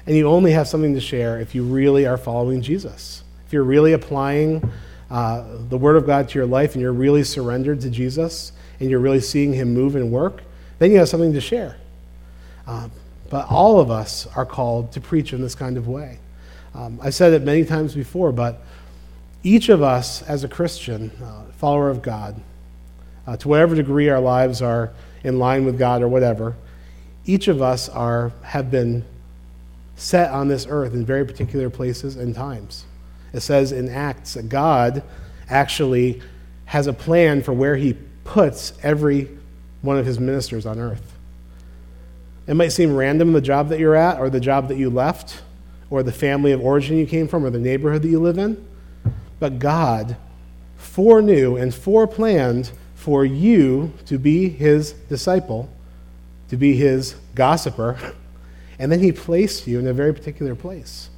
And 0.07 0.17
you 0.17 0.29
only 0.29 0.53
have 0.53 0.67
something 0.67 0.95
to 0.95 1.01
share 1.01 1.39
if 1.39 1.55
you 1.55 1.63
really 1.63 2.07
are 2.07 2.17
following 2.17 2.63
Jesus. 2.63 3.23
If 3.47 3.53
you're 3.53 3.65
really 3.65 3.93
applying 3.93 4.71
uh, 5.11 5.45
the 5.69 5.77
Word 5.77 5.97
of 5.97 6.07
God 6.07 6.29
to 6.31 6.39
your 6.39 6.47
life 6.47 6.75
and 6.75 6.83
you're 6.83 6.93
really 6.93 7.23
surrendered 7.23 7.81
to 7.83 7.91
Jesus 7.91 8.53
and 8.81 8.91
you're 8.91 9.01
really 9.01 9.21
seeing 9.21 9.53
Him 9.53 9.75
move 9.75 9.97
and 9.97 10.11
work, 10.11 10.43
then 10.79 10.91
you 10.91 10.99
have 10.99 11.09
something 11.09 11.33
to 11.33 11.41
share. 11.41 11.77
Uh, 12.67 12.89
but 13.29 13.47
all 13.51 13.79
of 13.79 13.91
us 13.91 14.27
are 14.35 14.47
called 14.47 14.93
to 14.93 15.01
preach 15.01 15.33
in 15.33 15.41
this 15.41 15.55
kind 15.55 15.77
of 15.77 15.87
way. 15.87 16.19
Um, 16.75 16.99
I've 17.03 17.15
said 17.15 17.33
it 17.33 17.43
many 17.43 17.65
times 17.65 17.95
before, 17.95 18.33
but 18.33 18.63
each 19.43 19.69
of 19.69 19.83
us 19.83 20.23
as 20.23 20.45
a 20.45 20.49
Christian, 20.49 21.11
uh, 21.23 21.45
follower 21.53 21.91
of 21.91 22.03
God, 22.03 22.41
uh, 23.31 23.37
to 23.37 23.47
whatever 23.47 23.77
degree 23.77 24.09
our 24.09 24.19
lives 24.19 24.61
are 24.61 24.91
in 25.23 25.39
line 25.39 25.65
with 25.65 25.79
God 25.79 26.03
or 26.03 26.09
whatever, 26.09 26.57
each 27.27 27.47
of 27.47 27.63
us 27.63 27.89
are, 27.89 28.33
have 28.43 28.73
been 28.73 29.05
set 29.95 30.33
on 30.33 30.49
this 30.49 30.67
earth 30.69 30.95
in 30.95 31.07
very 31.07 31.25
particular 31.25 31.71
places 31.71 32.17
and 32.17 32.35
times. 32.35 32.87
It 33.33 33.41
says 33.41 33.71
in 33.71 33.89
Acts 33.89 34.35
that 34.35 34.49
God 34.49 35.05
actually 35.49 36.21
has 36.65 36.89
a 36.89 36.93
plan 36.93 37.41
for 37.41 37.53
where 37.53 37.77
he 37.77 37.97
puts 38.25 38.73
every 38.83 39.29
one 39.83 39.97
of 39.97 40.07
his 40.07 40.19
ministers 40.19 40.67
on 40.67 40.81
earth. 40.81 41.17
It 42.49 42.55
might 42.55 42.71
seem 42.71 42.97
random 42.97 43.33
the 43.33 43.41
job 43.41 43.69
that 43.69 43.79
you're 43.79 43.95
at, 43.95 44.19
or 44.19 44.29
the 44.29 44.41
job 44.41 44.67
that 44.69 44.77
you 44.77 44.91
left, 44.91 45.41
or 45.89 46.03
the 46.03 46.11
family 46.11 46.51
of 46.51 46.61
origin 46.61 46.97
you 46.97 47.07
came 47.07 47.29
from, 47.29 47.45
or 47.45 47.51
the 47.51 47.61
neighborhood 47.61 48.03
that 48.03 48.09
you 48.09 48.19
live 48.19 48.39
in, 48.39 48.67
but 49.39 49.61
God 49.61 50.17
foreknew 50.77 51.55
and 51.57 51.71
foreplanned 51.71 52.73
for 53.01 53.25
you 53.25 53.95
to 54.05 54.19
be 54.19 54.51
his 54.51 54.93
disciple, 54.93 55.71
to 56.51 56.57
be 56.59 56.77
his 56.77 57.15
gossiper, 57.35 57.99
and 58.79 58.93
then 58.93 59.01
he 59.01 59.11
placed 59.11 59.67
you 59.67 59.79
in 59.79 59.87
a 59.87 59.93
very 59.95 60.13
particular 60.13 60.55
place. 60.55 61.09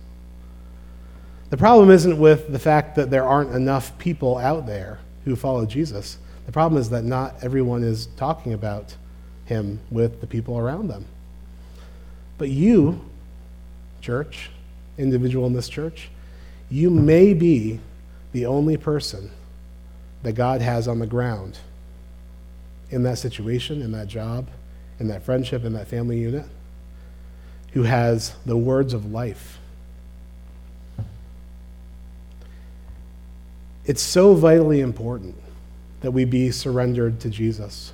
The 1.51 1.57
problem 1.57 1.91
isn't 1.91 2.21
with 2.21 2.53
the 2.53 2.61
fact 2.61 2.95
that 2.95 3.11
there 3.11 3.25
aren't 3.25 3.51
enough 3.51 3.99
people 3.99 4.39
out 4.39 4.65
there 4.65 5.01
who 5.25 5.35
follow 5.35 5.67
Jesus. 5.67 6.19
The 6.47 6.53
problem 6.53 6.81
is 6.81 6.91
that 6.91 7.03
not 7.03 7.35
everyone 7.43 7.83
is 7.83 8.07
talking 8.17 8.53
about 8.53 8.95
him 9.47 9.81
with 9.91 10.21
the 10.21 10.29
people 10.29 10.57
around 10.57 10.87
them. 10.87 11.07
But 12.39 12.49
you, 12.49 13.05
church, 14.01 14.51
individual 14.97 15.49
in 15.49 15.53
this 15.53 15.69
church, 15.69 16.11
you 16.71 16.91
may 16.91 17.35
be 17.35 17.81
the 18.31 18.47
only 18.47 18.77
person 18.77 19.33
that 20.23 20.35
God 20.35 20.61
has 20.61 20.87
on 20.87 21.01
the 21.01 21.09
ground 21.09 21.59
in 22.93 23.03
that 23.03 23.19
situation, 23.19 23.83
in 23.83 23.91
that 23.93 24.07
job, 24.07 24.49
in 25.01 25.09
that 25.09 25.23
friendship, 25.23 25.65
in 25.65 25.73
that 25.73 25.89
family 25.89 26.19
unit, 26.19 26.45
who 27.73 27.83
has 27.85 28.35
the 28.45 28.57
words 28.57 28.93
of 28.93 29.11
life. 29.11 29.59
It's 33.85 34.03
so 34.03 34.35
vitally 34.35 34.81
important 34.81 35.35
that 36.03 36.13
we 36.13 36.25
be 36.25 36.51
surrendered 36.51 37.19
to 37.21 37.31
Jesus, 37.31 37.93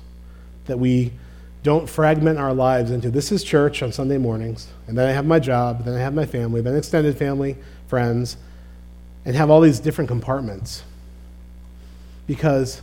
that 0.65 0.77
we 0.77 1.13
don't 1.63 1.89
fragment 1.89 2.37
our 2.37 2.53
lives 2.53 2.91
into 2.91 3.09
this 3.09 3.31
is 3.31 3.43
church 3.43 3.81
on 3.81 3.91
Sunday 3.91 4.17
mornings, 4.17 4.67
and 4.87 4.97
then 4.97 5.07
I 5.07 5.11
have 5.11 5.25
my 5.25 5.39
job, 5.39 5.85
then 5.85 5.95
I 5.95 5.99
have 5.99 6.13
my 6.13 6.25
family, 6.25 6.61
then 6.61 6.75
extended 6.75 7.17
family, 7.17 7.57
friends, 7.87 8.37
and 9.25 9.35
have 9.35 9.49
all 9.49 9.61
these 9.61 9.79
different 9.79 10.09
compartments. 10.09 10.83
Because 12.27 12.81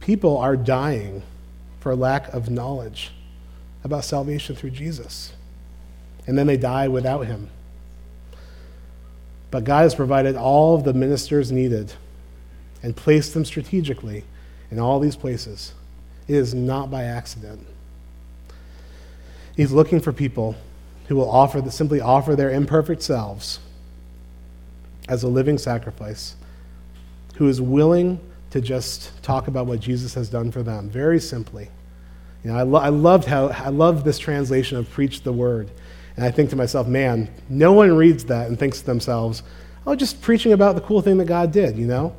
people 0.00 0.36
are 0.38 0.56
dying 0.56 1.22
for 1.86 1.94
lack 1.94 2.34
of 2.34 2.50
knowledge 2.50 3.12
about 3.84 4.04
salvation 4.04 4.56
through 4.56 4.70
Jesus. 4.70 5.32
And 6.26 6.36
then 6.36 6.48
they 6.48 6.56
die 6.56 6.88
without 6.88 7.28
him. 7.28 7.48
But 9.52 9.62
God 9.62 9.82
has 9.82 9.94
provided 9.94 10.34
all 10.34 10.74
of 10.74 10.82
the 10.82 10.92
ministers 10.92 11.52
needed 11.52 11.92
and 12.82 12.96
placed 12.96 13.34
them 13.34 13.44
strategically 13.44 14.24
in 14.72 14.80
all 14.80 14.98
these 14.98 15.14
places. 15.14 15.74
It 16.26 16.34
is 16.34 16.52
not 16.54 16.90
by 16.90 17.04
accident. 17.04 17.64
He's 19.54 19.70
looking 19.70 20.00
for 20.00 20.12
people 20.12 20.56
who 21.06 21.14
will 21.14 21.30
offer 21.30 21.60
the, 21.60 21.70
simply 21.70 22.00
offer 22.00 22.34
their 22.34 22.50
imperfect 22.50 23.00
selves 23.00 23.60
as 25.08 25.22
a 25.22 25.28
living 25.28 25.56
sacrifice, 25.56 26.34
who 27.36 27.46
is 27.46 27.60
willing 27.60 28.18
to 28.50 28.60
just 28.60 29.22
talk 29.22 29.46
about 29.46 29.66
what 29.66 29.78
Jesus 29.78 30.14
has 30.14 30.28
done 30.28 30.50
for 30.50 30.64
them, 30.64 30.90
very 30.90 31.20
simply. 31.20 31.68
You 32.46 32.52
know, 32.52 32.58
I, 32.58 32.62
lo- 32.62 32.78
I 32.78 32.90
loved 32.90 33.24
how 33.24 33.48
I 33.48 33.70
love 33.70 34.04
this 34.04 34.20
translation 34.20 34.78
of 34.78 34.88
preach 34.88 35.22
the 35.22 35.32
word. 35.32 35.68
And 36.14 36.24
I 36.24 36.30
think 36.30 36.50
to 36.50 36.56
myself, 36.56 36.86
man, 36.86 37.28
no 37.48 37.72
one 37.72 37.96
reads 37.96 38.26
that 38.26 38.46
and 38.46 38.56
thinks 38.56 38.78
to 38.78 38.86
themselves, 38.86 39.42
oh, 39.84 39.96
just 39.96 40.22
preaching 40.22 40.52
about 40.52 40.76
the 40.76 40.80
cool 40.80 41.02
thing 41.02 41.18
that 41.18 41.24
God 41.24 41.50
did, 41.50 41.76
you 41.76 41.88
know? 41.88 42.14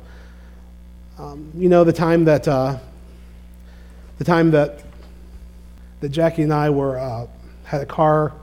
Um, 1.18 1.50
you 1.54 1.70
know, 1.70 1.82
the 1.82 1.94
time 1.94 2.26
that, 2.26 2.46
uh, 2.46 2.76
the 4.18 4.24
time 4.24 4.50
that, 4.50 4.84
that 6.00 6.10
Jackie 6.10 6.42
and 6.42 6.52
I 6.52 6.68
were, 6.68 6.98
uh, 6.98 7.26
had 7.64 7.80
a 7.80 7.86
car 7.86 8.34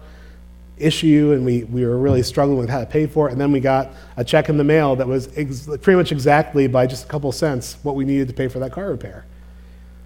issue 0.80 1.34
and 1.34 1.46
we, 1.46 1.65
we 1.65 1.86
were 1.86 2.00
really 2.00 2.24
struggling 2.24 2.58
with 2.58 2.70
how 2.70 2.80
to 2.80 2.88
pay 2.88 3.06
for 3.06 3.30
it. 3.30 3.34
And 3.34 3.39
then 3.39 3.51
we 3.51 3.60
got 3.60 3.92
a 4.18 4.24
check 4.24 4.50
in 4.50 4.58
the 4.58 4.63
mail 4.63 4.96
that 4.96 5.08
was 5.08 5.30
ex- 5.38 5.68
pretty 5.68 5.98
much 5.98 6.12
exactly 6.12 6.65
by 6.65 6.88
just 6.88 7.06
a 7.06 7.08
couple 7.08 7.32
cents 7.32 7.77
what 7.84 7.96
we 7.96 8.06
needed 8.06 8.27
to 8.30 8.34
pay 8.34 8.48
for 8.48 8.58
that 8.58 8.72
car 8.72 8.88
repair. 8.88 9.24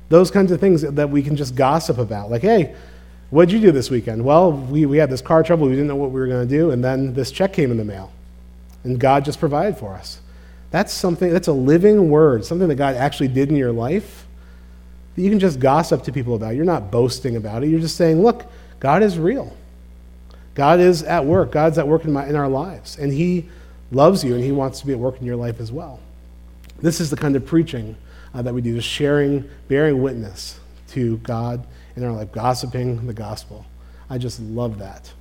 Those 0.09 0.31
kinds 0.31 0.51
of 0.51 0.59
things 0.59 0.81
that 0.81 1.09
we 1.09 1.21
can 1.21 1.35
just 1.35 1.55
gossip 1.55 1.97
about. 1.97 2.29
Like, 2.29 2.41
hey, 2.41 2.75
what'd 3.29 3.51
you 3.51 3.59
do 3.59 3.71
this 3.71 3.89
weekend? 3.89 4.23
Well, 4.23 4.51
we, 4.51 4.85
we 4.85 4.97
had 4.97 5.09
this 5.09 5.21
car 5.21 5.43
trouble. 5.43 5.67
We 5.67 5.73
didn't 5.73 5.87
know 5.87 5.95
what 5.95 6.11
we 6.11 6.19
were 6.19 6.27
going 6.27 6.47
to 6.47 6.57
do. 6.57 6.71
And 6.71 6.83
then 6.83 7.13
this 7.13 7.31
check 7.31 7.53
came 7.53 7.71
in 7.71 7.77
the 7.77 7.85
mail. 7.85 8.11
And 8.83 8.99
God 8.99 9.25
just 9.25 9.39
provided 9.39 9.77
for 9.77 9.93
us. 9.93 10.19
That's 10.71 10.93
something, 10.93 11.31
that's 11.31 11.47
a 11.47 11.53
living 11.53 12.09
word, 12.09 12.45
something 12.45 12.67
that 12.67 12.75
God 12.75 12.95
actually 12.95 13.29
did 13.29 13.49
in 13.49 13.55
your 13.55 13.71
life 13.71 14.25
that 15.15 15.21
you 15.21 15.29
can 15.29 15.39
just 15.39 15.59
gossip 15.59 16.03
to 16.03 16.11
people 16.11 16.35
about. 16.35 16.55
You're 16.55 16.65
not 16.65 16.91
boasting 16.91 17.35
about 17.35 17.63
it. 17.63 17.67
You're 17.67 17.79
just 17.79 17.97
saying, 17.97 18.21
look, 18.21 18.45
God 18.79 19.03
is 19.03 19.17
real. 19.17 19.55
God 20.55 20.79
is 20.79 21.03
at 21.03 21.25
work. 21.25 21.51
God's 21.51 21.77
at 21.77 21.87
work 21.87 22.05
in, 22.05 22.13
my, 22.13 22.27
in 22.27 22.35
our 22.35 22.47
lives. 22.47 22.97
And 22.97 23.11
He 23.11 23.49
loves 23.91 24.23
you 24.23 24.35
and 24.35 24.43
He 24.43 24.51
wants 24.51 24.79
to 24.79 24.87
be 24.87 24.93
at 24.93 24.99
work 24.99 25.19
in 25.19 25.25
your 25.25 25.35
life 25.35 25.59
as 25.59 25.71
well. 25.71 25.99
This 26.81 27.01
is 27.01 27.09
the 27.09 27.17
kind 27.17 27.35
of 27.35 27.45
preaching 27.45 27.97
uh, 28.33 28.41
that 28.41 28.53
we 28.53 28.62
do, 28.62 28.75
just 28.75 28.88
sharing, 28.88 29.50
bearing 29.67 30.01
witness 30.01 30.59
to 30.89 31.17
God 31.17 31.65
in 31.95 32.03
our 32.03 32.12
life, 32.12 32.31
gossiping 32.31 33.07
the 33.07 33.13
gospel. 33.13 33.65
I 34.09 34.17
just 34.17 34.39
love 34.39 34.79
that. 34.79 35.12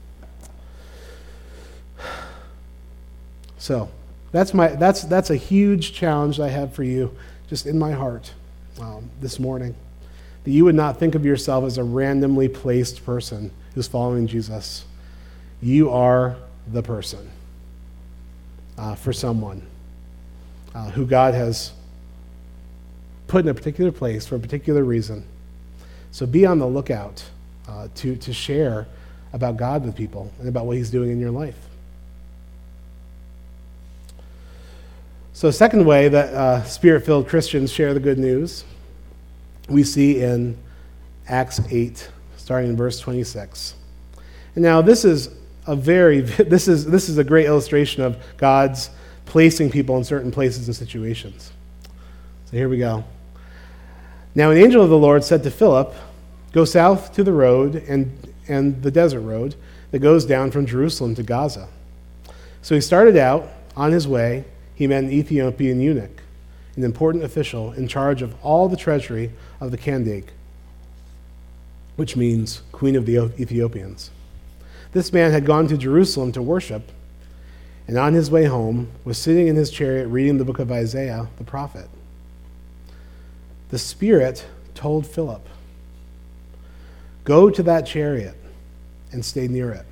So, 3.59 3.91
that's, 4.31 4.55
my, 4.55 4.69
that's, 4.69 5.03
that's 5.03 5.31
a 5.31 5.37
huge 5.37 5.93
challenge 5.93 6.38
I 6.38 6.49
have 6.49 6.75
for 6.75 6.85
you 6.85 7.17
just 7.49 7.67
in 7.67 7.79
my 7.79 7.93
heart 7.93 8.33
um, 8.81 9.11
this 9.21 9.38
morning. 9.38 9.75
That 10.45 10.50
you 10.50 10.65
would 10.65 10.75
not 10.75 10.99
think 10.99 11.15
of 11.15 11.25
yourself 11.25 11.65
as 11.65 11.79
a 11.79 11.85
randomly 11.85 12.49
placed 12.49 13.05
person 13.05 13.50
who's 13.75 13.88
following 13.88 14.27
Jesus 14.27 14.85
you 15.61 15.91
are 15.91 16.37
the 16.69 16.83
person 16.83 17.31
uh, 18.77 18.95
for 18.95 19.12
someone 19.12 19.67
uh, 20.75 20.91
who 20.91 21.07
God 21.07 21.35
has 21.35 21.73
put 23.28 23.44
in 23.44 23.49
a 23.49 23.54
particular 23.54 23.92
place 23.92 24.26
for 24.26 24.37
a 24.37 24.40
particular 24.40 24.82
reason. 24.82 25.25
So 26.11 26.26
be 26.26 26.44
on 26.44 26.58
the 26.58 26.66
lookout 26.66 27.23
uh, 27.68 27.88
to, 27.97 28.16
to 28.16 28.32
share 28.32 28.87
about 29.32 29.56
God 29.56 29.85
with 29.85 29.94
people 29.94 30.32
and 30.40 30.49
about 30.49 30.66
what 30.66 30.76
He's 30.76 30.90
doing 30.90 31.11
in 31.11 31.20
your 31.20 31.30
life. 31.30 31.56
So, 35.35 35.50
second 35.52 35.85
way 35.85 36.08
that 36.08 36.35
uh, 36.35 36.64
spirit 36.64 37.04
filled 37.04 37.28
Christians 37.28 37.70
share 37.70 37.94
the 37.94 38.00
good 38.00 38.18
news, 38.18 38.64
we 39.68 39.85
see 39.85 40.20
in 40.20 40.58
Acts 41.28 41.61
8, 41.70 42.11
starting 42.37 42.70
in 42.70 42.76
verse 42.76 42.99
26. 42.99 43.75
And 44.56 44.64
now, 44.64 44.82
this 44.82 45.04
is 45.04 45.30
a 45.66 45.76
very, 45.76 46.20
this 46.23 46.66
is, 46.66 46.87
this 46.87 47.08
is 47.08 47.18
a 47.18 47.25
great 47.25 47.47
illustration 47.47 48.02
of 48.02 48.16
God's 48.37 48.90
placing 49.26 49.70
people 49.70 49.97
in 49.97 50.02
certain 50.02 50.32
places 50.32 50.66
and 50.66 50.75
situations. 50.75 51.52
So 52.47 52.56
here 52.56 52.68
we 52.68 52.78
go. 52.78 53.04
Now, 54.38 54.52
an 54.52 54.57
angel 54.57 54.85
of 54.85 54.88
the 54.88 54.97
Lord 54.97 55.25
said 55.25 55.42
to 55.42 55.50
Philip, 55.50 55.92
Go 56.52 56.64
south 56.64 57.12
to 57.14 57.25
the 57.25 57.33
road 57.33 57.75
and, 57.75 58.16
and 58.47 58.80
the 58.85 58.90
desert 58.92 59.23
road 59.23 59.57
that 59.90 59.99
goes 59.99 60.25
down 60.25 60.52
from 60.52 60.64
Jerusalem 60.64 61.16
to 61.16 61.25
Gaza. 61.25 61.66
So 62.62 62.76
he 62.76 62.80
started 62.80 63.16
out 63.16 63.49
on 63.76 63.90
his 63.90 64.07
way. 64.07 64.45
He 64.76 64.87
met 64.87 65.02
an 65.02 65.11
Ethiopian 65.11 65.80
eunuch, 65.80 66.23
an 66.76 66.85
important 66.85 67.25
official 67.25 67.73
in 67.73 67.88
charge 67.88 68.23
of 68.23 68.33
all 68.40 68.68
the 68.68 68.76
treasury 68.76 69.33
of 69.61 69.73
the 69.73 69.76
Kandake, 69.76 70.28
which 71.97 72.14
means 72.14 72.62
Queen 72.71 72.95
of 72.95 73.07
the 73.07 73.33
Ethiopians. 73.40 74.12
This 74.92 75.12
man 75.12 75.33
had 75.33 75.47
gone 75.47 75.66
to 75.66 75.76
Jerusalem 75.76 76.30
to 76.30 76.42
worship, 76.42 76.92
and 77.88 77.99
on 77.99 78.14
his 78.14 78.30
way 78.30 78.45
home 78.45 78.87
was 79.04 79.18
sitting 79.18 79.49
in 79.49 79.57
his 79.57 79.73
chariot 79.73 80.07
reading 80.07 80.38
the 80.38 80.45
book 80.45 80.61
of 80.61 80.71
Isaiah 80.71 81.26
the 81.38 81.45
prophet. 81.45 81.88
The 83.71 83.79
Spirit 83.79 84.47
told 84.75 85.07
Philip, 85.07 85.47
Go 87.25 87.51
to 87.51 87.63
that 87.65 87.87
chariot 87.87 88.35
and 89.13 89.25
stay 89.25 89.49
near 89.49 89.71
it. 89.73 89.85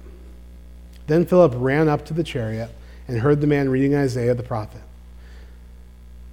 Then 1.06 1.26
Philip 1.26 1.52
ran 1.56 1.88
up 1.88 2.04
to 2.06 2.14
the 2.14 2.24
chariot 2.24 2.70
and 3.06 3.18
heard 3.18 3.40
the 3.40 3.46
man 3.46 3.68
reading 3.68 3.94
Isaiah 3.94 4.34
the 4.34 4.42
prophet. 4.42 4.80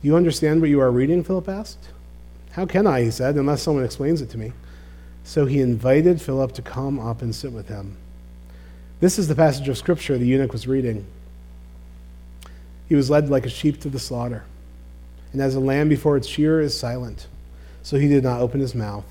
Do 0.02 0.08
you 0.08 0.16
understand 0.16 0.62
what 0.62 0.70
you 0.70 0.80
are 0.80 0.92
reading? 0.92 1.24
Philip 1.24 1.48
asked. 1.50 1.90
How 2.52 2.66
can 2.66 2.88
I, 2.88 3.02
he 3.02 3.12
said, 3.12 3.36
unless 3.36 3.62
someone 3.62 3.84
explains 3.84 4.22
it 4.22 4.30
to 4.32 4.38
me? 4.38 4.54
So 5.24 5.46
he 5.46 5.62
invited 5.62 6.22
Philip 6.22 6.52
to 6.54 6.62
come 6.62 7.00
up 7.00 7.22
and 7.22 7.34
sit 7.34 7.52
with 7.52 7.68
him. 7.68 7.98
This 9.00 9.18
is 9.18 9.28
the 9.28 9.36
passage 9.36 9.68
of 9.68 9.78
Scripture 9.78 10.18
the 10.18 10.28
eunuch 10.28 10.54
was 10.54 10.68
reading. 10.68 11.06
He 12.88 12.96
was 12.96 13.10
led 13.10 13.30
like 13.30 13.46
a 13.46 13.50
sheep 13.50 13.82
to 13.82 13.90
the 13.90 14.00
slaughter, 14.00 14.44
and 15.32 15.42
as 15.42 15.56
a 15.56 15.60
lamb 15.60 15.90
before 15.90 16.16
its 16.16 16.28
shearer 16.28 16.62
is 16.62 16.78
silent, 16.78 17.28
so 17.84 17.98
he 17.98 18.08
did 18.08 18.24
not 18.24 18.40
open 18.42 18.62
his 18.62 18.74
mouth. 18.74 19.06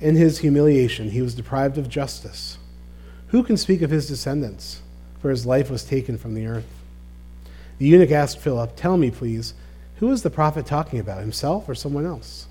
In 0.00 0.16
his 0.16 0.38
humiliation, 0.38 1.10
he 1.10 1.22
was 1.22 1.34
deprived 1.34 1.78
of 1.78 1.88
justice. 1.88 2.58
Who 3.28 3.42
can 3.42 3.56
speak 3.56 3.80
of 3.80 3.90
his 3.90 4.08
descendants? 4.08 4.82
For 5.22 5.30
his 5.30 5.46
life 5.46 5.70
was 5.70 5.84
taken 5.84 6.18
from 6.18 6.34
the 6.34 6.46
earth. 6.46 6.66
The 7.78 7.86
eunuch 7.86 8.10
asked 8.10 8.38
Philip, 8.38 8.72
Tell 8.76 8.96
me, 8.96 9.10
please, 9.10 9.54
who 9.96 10.10
is 10.12 10.22
the 10.22 10.30
prophet 10.30 10.66
talking 10.66 10.98
about, 10.98 11.20
himself 11.20 11.68
or 11.68 11.74
someone 11.74 12.04
else? 12.04 12.46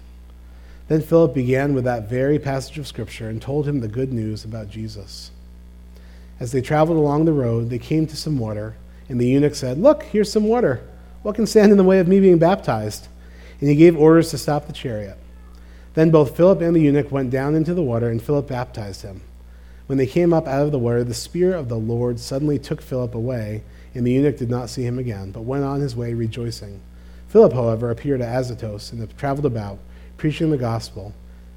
Then 0.87 1.01
Philip 1.01 1.33
began 1.33 1.73
with 1.73 1.83
that 1.83 2.09
very 2.09 2.39
passage 2.39 2.77
of 2.77 2.87
Scripture 2.87 3.29
and 3.29 3.41
told 3.41 3.67
him 3.67 3.79
the 3.79 3.87
good 3.87 4.13
news 4.13 4.43
about 4.43 4.69
Jesus. 4.69 5.31
As 6.39 6.51
they 6.51 6.61
traveled 6.61 6.97
along 6.97 7.25
the 7.25 7.33
road, 7.33 7.69
they 7.69 7.79
came 7.79 8.07
to 8.07 8.15
some 8.15 8.37
water, 8.37 8.75
and 9.07 9.19
the 9.19 9.27
eunuch 9.27 9.55
said, 9.55 9.77
Look, 9.77 10.03
here's 10.03 10.31
some 10.31 10.43
water. 10.43 10.81
What 11.21 11.35
can 11.35 11.47
stand 11.47 11.71
in 11.71 11.77
the 11.77 11.83
way 11.83 11.99
of 11.99 12.07
me 12.07 12.19
being 12.19 12.37
baptized? 12.37 13.07
And 13.59 13.69
he 13.69 13.75
gave 13.75 13.97
orders 13.97 14.29
to 14.31 14.37
stop 14.37 14.67
the 14.67 14.73
chariot. 14.73 15.17
Then 15.93 16.11
both 16.11 16.35
Philip 16.35 16.61
and 16.61 16.75
the 16.75 16.81
eunuch 16.81 17.11
went 17.11 17.29
down 17.29 17.55
into 17.55 17.73
the 17.73 17.81
water, 17.81 18.09
and 18.09 18.21
Philip 18.21 18.47
baptized 18.47 19.01
him. 19.01 19.21
When 19.87 19.97
they 19.97 20.07
came 20.07 20.33
up 20.33 20.47
out 20.47 20.65
of 20.65 20.71
the 20.71 20.79
water, 20.79 21.03
the 21.03 21.13
Spirit 21.13 21.59
of 21.59 21.69
the 21.69 21.77
Lord 21.77 22.19
suddenly 22.19 22.59
took 22.59 22.81
Philip 22.81 23.15
away, 23.15 23.63
and 23.93 24.05
the 24.05 24.11
eunuch 24.11 24.37
did 24.37 24.49
not 24.49 24.69
see 24.69 24.83
him 24.83 24.99
again, 24.99 25.31
but 25.31 25.41
went 25.41 25.63
on 25.63 25.79
his 25.79 25.95
way 25.95 26.13
rejoicing. 26.13 26.81
Philip, 27.29 27.53
however, 27.53 27.91
appeared 27.91 28.21
at 28.21 28.33
Azotus 28.33 28.91
and 28.91 29.17
traveled 29.17 29.45
about 29.45 29.79
preaching 30.17 30.49
the 30.49 30.57
gospel 30.57 31.13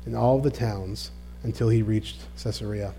in 0.07 0.15
all 0.15 0.39
the 0.39 0.51
towns 0.51 1.11
until 1.43 1.69
he 1.69 1.83
reached 1.83 2.27
Caesarea. 2.43 2.95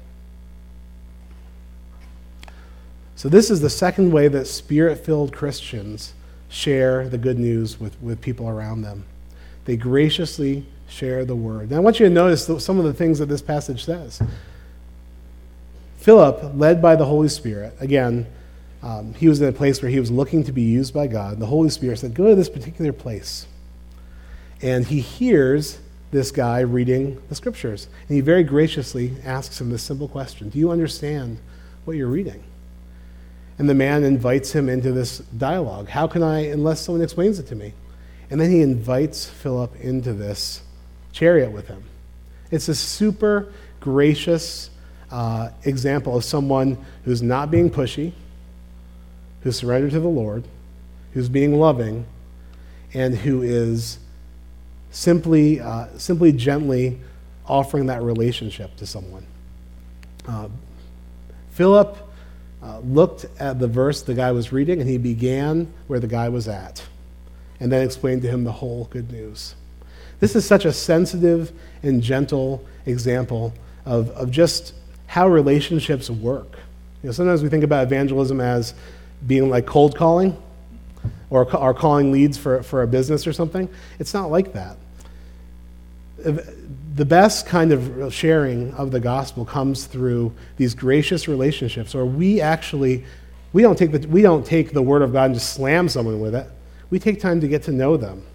So, 3.16 3.28
this 3.28 3.50
is 3.50 3.60
the 3.60 3.70
second 3.70 4.12
way 4.12 4.30
that 4.30 4.48
spirit 4.48 5.06
filled 5.06 5.34
Christians 5.34 6.14
share 6.50 7.08
the 7.08 7.18
good 7.18 7.40
news 7.40 7.80
with, 7.80 8.00
with 8.02 8.22
people 8.22 8.50
around 8.50 8.82
them. 8.82 9.06
They 9.66 9.78
graciously 9.78 10.66
share 10.88 11.24
the 11.24 11.36
word. 11.36 11.72
Now, 11.72 11.78
I 11.78 11.80
want 11.80 12.00
you 12.00 12.08
to 12.08 12.12
notice 12.12 12.50
some 12.64 12.80
of 12.80 12.86
the 12.86 12.94
things 12.94 13.20
that 13.20 13.28
this 13.28 13.42
passage 13.42 13.86
says. 13.86 14.22
Philip, 15.98 16.52
led 16.56 16.82
by 16.82 16.96
the 16.96 17.06
Holy 17.06 17.30
Spirit, 17.30 17.76
again, 17.80 18.26
um, 18.82 19.14
he 19.14 19.28
was 19.28 19.42
in 19.42 19.48
a 19.48 19.52
place 19.52 19.82
where 19.82 19.92
he 19.92 20.00
was 20.00 20.10
looking 20.10 20.44
to 20.46 20.52
be 20.52 20.62
used 20.62 20.94
by 20.94 21.08
God. 21.08 21.40
The 21.40 21.46
Holy 21.46 21.70
Spirit 21.70 22.00
said, 22.00 22.14
Go 22.14 22.30
to 22.30 22.36
this 22.36 22.50
particular 22.50 22.94
place 22.94 23.46
and 24.62 24.86
he 24.86 25.00
hears 25.00 25.80
this 26.12 26.32
guy 26.32 26.60
reading 26.60 27.22
the 27.30 27.36
scriptures. 27.36 27.88
And 28.08 28.16
he 28.16 28.22
very 28.22 28.44
graciously 28.44 29.16
asks 29.24 29.60
him 29.62 29.70
this 29.70 29.84
simple 29.84 30.08
question 30.08 30.50
Do 30.50 30.60
you 30.60 30.72
understand 30.72 31.40
what 31.86 31.96
you're 31.96 32.08
reading? 32.08 32.44
And 33.60 33.70
the 33.70 33.76
man 33.76 34.04
invites 34.04 34.54
him 34.54 34.70
into 34.70 34.92
this 34.92 35.20
dialogue. 35.20 35.90
How 35.90 36.08
can 36.08 36.24
I, 36.24 36.48
unless 36.48 36.80
someone 36.82 37.04
explains 37.04 37.40
it 37.40 37.48
to 37.48 37.56
me? 37.56 37.74
And 38.32 38.40
then 38.40 38.50
he 38.50 38.62
invites 38.62 39.26
Philip 39.26 39.76
into 39.82 40.14
this 40.14 40.62
chariot 41.12 41.52
with 41.52 41.68
him. 41.68 41.84
It's 42.52 42.70
a 42.70 42.76
super 42.76 43.52
gracious 43.80 44.70
uh, 45.12 45.50
example 45.64 46.16
of 46.16 46.24
someone 46.24 46.78
who's 47.04 47.22
not 47.22 47.52
being 47.52 47.70
pushy, 47.70 48.14
who's 49.42 49.58
surrendered 49.58 49.92
to 49.92 50.00
the 50.00 50.08
Lord, 50.08 50.46
who's 51.14 51.30
being 51.30 51.60
loving, 51.60 52.06
and 52.94 53.16
who 53.16 53.42
is 53.42 54.00
simply, 54.92 55.60
uh, 55.60 55.88
simply 55.98 56.32
gently 56.32 57.00
offering 57.46 57.88
that 57.88 58.02
relationship 58.04 58.76
to 58.78 58.86
someone. 58.86 59.26
Uh, 60.28 60.48
Philip 61.52 61.98
uh, 62.62 62.80
looked 62.80 63.26
at 63.40 63.60
the 63.60 63.68
verse 63.68 64.02
the 64.02 64.14
guy 64.14 64.32
was 64.32 64.52
reading 64.52 64.82
and 64.82 64.90
he 64.90 64.98
began 64.98 65.72
where 65.88 66.00
the 66.00 66.08
guy 66.08 66.30
was 66.30 66.48
at 66.48 66.86
and 67.60 67.72
then 67.72 67.84
explained 67.84 68.22
to 68.22 68.28
him 68.28 68.44
the 68.44 68.52
whole 68.52 68.86
good 68.86 69.12
news. 69.12 69.56
This 70.20 70.36
is 70.36 70.46
such 70.46 70.66
a 70.66 70.74
sensitive 70.74 71.52
and 71.84 72.02
gentle 72.02 72.66
example 72.86 73.54
of, 73.86 74.10
of 74.12 74.32
just 74.32 74.74
how 75.08 75.28
relationships 75.28 76.10
work. 76.10 76.60
You 77.02 77.08
know, 77.08 77.12
sometimes 77.12 77.42
we 77.42 77.50
think 77.50 77.64
about 77.64 77.84
evangelism 77.84 78.42
as 78.42 78.74
being 79.26 79.50
like 79.50 79.66
cold 79.66 79.96
calling 79.96 80.38
or 81.30 81.56
are 81.56 81.74
calling 81.74 82.12
leads 82.12 82.38
for, 82.38 82.64
for 82.64 82.82
a 82.82 82.88
business 82.88 83.26
or 83.26 83.34
something. 83.34 83.70
It's 84.00 84.14
not 84.14 84.30
like 84.30 84.54
that. 84.54 84.78
The 87.00 87.06
best 87.06 87.46
kind 87.46 87.72
of 87.72 88.14
sharing 88.14 88.74
of 88.74 88.92
the 88.92 89.00
gospel 89.00 89.46
comes 89.46 89.86
through 89.86 90.34
these 90.58 90.76
gracious 90.76 91.30
relationships, 91.30 91.96
or 91.96 92.04
we 92.06 92.42
actually 92.42 93.06
we 93.54 93.62
don't 93.62 93.78
take 93.78 93.94
the, 93.94 94.06
we 94.06 94.22
don't 94.22 94.46
take 94.46 94.74
the 94.74 94.82
word 94.82 95.02
of 95.02 95.14
God 95.14 95.28
and 95.28 95.34
just 95.34 95.54
slam 95.54 95.88
someone 95.88 96.20
with 96.20 96.36
it. 96.36 96.46
We 96.90 97.00
take 97.00 97.22
time 97.22 97.40
to 97.40 97.48
get 97.48 97.64
to 97.64 97.72
know 97.72 97.96
them. 97.96 98.26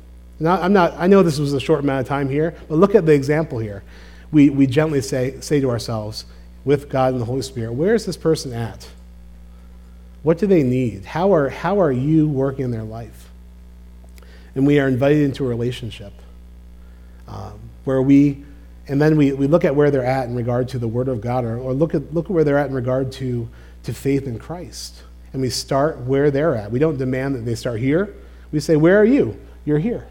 Now, 0.41 0.61
I'm 0.63 0.73
not, 0.73 0.95
I 0.97 1.09
know 1.09 1.23
this 1.23 1.39
was 1.39 1.53
a 1.53 1.61
short 1.61 1.81
amount 1.81 2.01
of 2.01 2.09
time 2.09 2.31
here, 2.31 2.55
but 2.67 2.77
look 2.77 2.95
at 2.95 3.05
the 3.05 3.13
example 3.13 3.59
here. 3.59 3.85
We, 4.33 4.49
we 4.49 4.67
gently 4.67 5.03
say, 5.03 5.39
say 5.41 5.61
to 5.61 5.69
ourselves, 5.69 6.25
with 6.65 6.89
God 6.89 7.13
and 7.13 7.21
the 7.21 7.27
Holy 7.27 7.43
Spirit, 7.43 7.75
where 7.75 7.95
is 7.95 8.07
this 8.07 8.17
person 8.17 8.55
at? 8.55 8.89
What 10.23 10.39
do 10.39 10.47
they 10.47 10.63
need? 10.63 11.05
How 11.05 11.35
are, 11.35 11.51
how 11.51 11.81
are 11.83 11.93
you 11.93 12.27
working 12.27 12.65
in 12.65 12.71
their 12.71 12.83
life? 12.83 13.29
And 14.55 14.67
we 14.67 14.81
are 14.81 14.89
invited 14.89 15.23
into 15.23 15.45
a 15.45 15.49
relationship 15.49 16.15
um, 17.29 17.61
where 17.85 18.01
we, 18.01 18.43
and 18.87 19.01
then 19.01 19.17
we, 19.17 19.33
we 19.33 19.47
look 19.47 19.65
at 19.65 19.75
where 19.75 19.91
they're 19.91 20.05
at 20.05 20.29
in 20.29 20.35
regard 20.35 20.69
to 20.71 20.79
the 20.79 20.89
Word 20.89 21.09
of 21.09 21.21
God, 21.21 21.45
or, 21.45 21.59
or 21.59 21.73
look, 21.73 21.95
at, 21.95 22.13
look 22.13 22.27
at 22.27 22.31
where 22.31 22.45
they're 22.45 22.59
at 22.59 22.69
in 22.69 22.75
regard 22.75 23.13
to, 23.13 23.49
to 23.85 23.95
faith 23.95 24.27
in 24.27 24.39
Christ. 24.39 25.03
And 25.33 25.43
we 25.43 25.51
start 25.51 25.99
where 25.99 26.31
they're 26.31 26.55
at. 26.55 26.71
We 26.71 26.79
don't 26.79 26.97
demand 26.97 27.35
that 27.35 27.41
they 27.41 27.55
start 27.55 27.81
here. 27.81 28.15
We 28.53 28.61
say, 28.61 28.77
Where 28.77 28.99
are 29.01 29.05
you? 29.05 29.41
You're 29.65 29.79
here. 29.79 30.07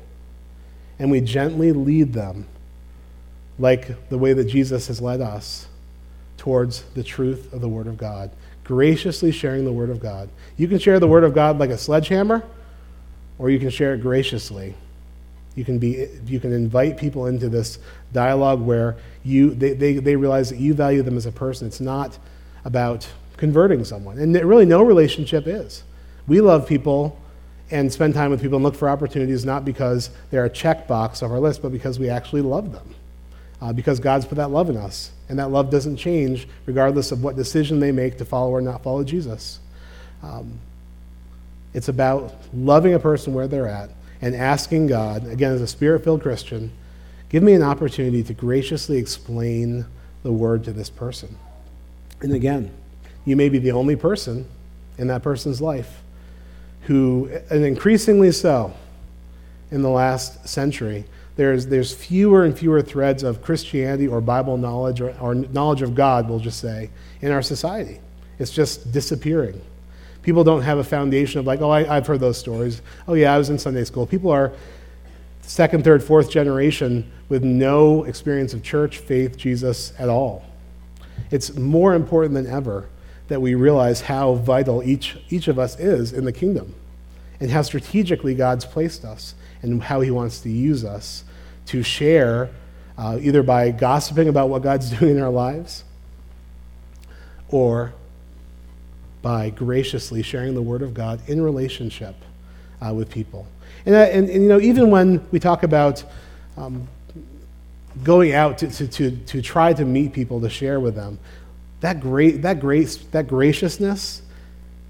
And 1.00 1.12
we 1.12 1.22
gently 1.22 1.72
lead 1.72 2.14
them, 2.14 2.48
like 3.58 4.10
the 4.10 4.18
way 4.18 4.34
that 4.34 4.46
Jesus 4.46 4.88
has 4.88 5.02
led 5.02 5.22
us, 5.22 5.68
towards 6.38 6.84
the 6.94 7.04
truth 7.04 7.54
of 7.54 7.62
the 7.62 7.70
Word 7.70 7.88
of 7.88 7.98
God 7.98 8.32
graciously 8.64 9.32
sharing 9.32 9.66
the 9.66 9.72
Word 9.72 9.90
of 9.90 10.00
God. 10.00 10.30
You 10.58 10.68
can 10.68 10.80
share 10.80 11.00
the 11.00 11.08
Word 11.08 11.24
of 11.24 11.34
God 11.34 11.60
like 11.60 11.70
a 11.70 11.78
sledgehammer, 11.78 12.44
or 13.38 13.50
you 13.50 13.60
can 13.60 13.70
share 13.70 13.94
it 13.94 14.02
graciously. 14.02 14.76
You 15.56 15.64
can, 15.64 15.78
be, 15.78 16.08
you 16.26 16.40
can 16.40 16.52
invite 16.52 16.98
people 16.98 17.28
into 17.28 17.48
this 17.48 17.78
dialogue 18.12 18.62
where 18.62 18.98
you, 19.24 19.54
they, 19.54 19.74
they, 19.74 19.94
they 19.94 20.16
realize 20.16 20.50
that 20.50 20.60
you 20.60 20.74
value 20.74 21.04
them 21.04 21.16
as 21.16 21.26
a 21.26 21.32
person. 21.32 21.68
It's 21.68 21.82
not 21.82 22.18
about 22.66 23.08
converting 23.38 23.84
someone. 23.84 24.18
And 24.18 24.34
really, 24.36 24.66
no 24.66 24.84
relationship 24.84 25.46
is. 25.48 25.84
We 26.28 26.42
love 26.42 26.68
people 26.68 27.20
and 27.70 27.92
spend 27.92 28.14
time 28.14 28.32
with 28.32 28.42
people 28.42 28.58
and 28.58 28.64
look 28.64 28.76
for 28.76 28.90
opportunities 28.90 29.46
not 29.46 29.66
because 29.66 30.10
they're 30.32 30.46
a 30.46 30.50
checkbox 30.50 31.22
of 31.22 31.32
our 31.32 31.40
list, 31.40 31.62
but 31.62 31.72
because 31.72 32.00
we 32.00 32.10
actually 32.10 32.42
love 32.42 32.72
them. 32.72 32.96
Uh, 33.62 33.72
because 33.74 34.00
God's 34.00 34.26
put 34.26 34.36
that 34.36 34.50
love 34.52 34.70
in 34.70 34.78
us. 34.78 35.12
And 35.30 35.40
that 35.40 35.50
love 35.50 35.70
doesn't 35.70 35.98
change 35.98 36.48
regardless 36.66 37.12
of 37.12 37.24
what 37.24 37.36
decision 37.36 37.80
they 37.80 37.92
make 37.92 38.18
to 38.18 38.26
follow 38.26 38.52
or 38.52 38.62
not 38.62 38.84
follow 38.84 39.04
Jesus. 39.04 39.60
Um, 40.22 40.60
it's 41.74 41.88
about 41.88 42.34
loving 42.54 42.94
a 42.94 43.00
person 43.00 43.34
where 43.34 43.48
they're 43.48 43.68
at 43.68 43.90
and 44.24 44.38
asking 44.38 44.88
God, 44.88 45.28
again, 45.28 45.52
as 45.52 45.62
a 45.62 45.68
spirit 45.68 46.06
filled 46.06 46.22
Christian, 46.22 46.72
give 47.28 47.44
me 47.44 47.52
an 47.52 47.62
opportunity 47.62 48.24
to 48.24 48.34
graciously 48.34 48.98
explain 48.98 49.86
the 50.24 50.32
word 50.32 50.64
to 50.64 50.72
this 50.72 50.90
person. 50.90 51.38
And 52.22 52.32
again, 52.32 52.72
you 53.26 53.36
may 53.36 53.50
be 53.50 53.60
the 53.60 53.74
only 53.74 53.98
person 53.98 54.48
in 54.98 55.08
that 55.08 55.24
person's 55.24 55.60
life 55.60 56.02
who, 56.84 57.38
and 57.50 57.66
increasingly 57.66 58.32
so 58.32 58.74
in 59.72 59.82
the 59.82 59.90
last 59.90 60.48
century, 60.48 61.04
there's, 61.36 61.66
there's 61.66 61.94
fewer 61.94 62.46
and 62.46 62.58
fewer 62.58 62.82
threads 62.82 63.24
of 63.24 63.42
Christianity 63.42 64.08
or 64.08 64.22
Bible 64.22 64.56
knowledge 64.56 65.02
or, 65.02 65.14
or 65.20 65.36
knowledge 65.36 65.82
of 65.82 65.96
God, 65.96 66.30
we'll 66.30 66.40
just 66.40 66.62
say, 66.62 66.92
in 67.20 67.30
our 67.30 67.42
society. 67.42 68.00
It's 68.40 68.52
just 68.52 68.94
disappearing. 68.94 69.60
People 70.24 70.44
don't 70.44 70.62
have 70.62 70.78
a 70.80 70.84
foundation 70.84 71.40
of, 71.40 71.46
like, 71.46 71.62
oh, 71.62 71.70
I, 71.70 71.98
I've 71.98 72.08
heard 72.08 72.20
those 72.20 72.38
stories. 72.38 72.82
Oh, 73.08 73.14
yeah, 73.14 73.34
I 73.34 73.38
was 73.38 73.50
in 73.50 73.60
Sunday 73.60 73.84
school. 73.84 74.08
People 74.08 74.32
are 74.32 74.54
second, 75.42 75.84
third, 75.84 76.04
fourth 76.04 76.32
generation 76.32 77.12
with 77.30 77.44
no 77.44 78.06
experience 78.06 78.54
of 78.54 78.64
church, 78.64 78.98
faith, 78.98 79.38
Jesus 79.38 79.94
at 80.00 80.10
all. 80.10 80.44
It's 81.30 81.56
more 81.56 81.94
important 81.94 82.34
than 82.34 82.48
ever 82.48 82.90
that 83.28 83.42
we 83.42 83.56
realize 83.56 84.02
how 84.02 84.36
vital 84.36 84.84
each, 84.84 85.18
each 85.30 85.48
of 85.48 85.60
us 85.60 85.80
is 85.80 86.14
in 86.14 86.26
the 86.26 86.32
kingdom 86.32 86.76
and 87.40 87.52
how 87.52 87.62
strategically 87.62 88.36
God's 88.36 88.66
placed 88.66 89.04
us 89.04 89.36
and 89.62 89.84
how 89.84 90.02
he 90.02 90.12
wants 90.12 90.40
to 90.42 90.50
use 90.50 90.86
us 90.86 91.24
to 91.68 91.84
share, 91.84 92.50
uh, 92.98 93.18
either 93.22 93.44
by 93.44 93.72
gossiping 93.72 94.28
about 94.28 94.50
what 94.50 94.62
God's 94.62 94.90
doing 95.00 95.18
in 95.18 95.22
our 95.22 95.30
lives 95.30 95.84
or 97.50 97.94
by 99.24 99.50
graciously 99.50 100.22
sharing 100.22 100.54
the 100.54 100.62
Word 100.62 100.84
of 100.84 100.94
God 100.94 101.20
in 101.28 101.42
relationship 101.42 102.16
uh, 102.86 102.94
with 102.94 103.10
people. 103.10 103.48
And, 103.88 103.96
uh, 103.96 104.00
and, 104.00 104.30
and, 104.30 104.44
you 104.44 104.50
know, 104.50 104.60
even 104.60 104.92
when 104.92 105.28
we 105.32 105.40
talk 105.40 105.64
about 105.64 106.04
um, 106.56 106.88
going 108.04 108.34
out 108.34 108.60
to, 108.60 108.70
to, 108.70 108.88
to, 108.88 109.18
to 109.18 109.42
try 109.42 109.74
to 109.74 109.84
meet 109.84 110.14
people 110.14 110.40
to 110.42 110.50
share 110.50 110.80
with 110.80 110.94
them, 110.94 111.18
that, 111.80 112.00
great, 112.00 112.44
that, 112.44 112.60
grace, 112.60 112.98
that 112.98 113.28
graciousness 113.28 114.22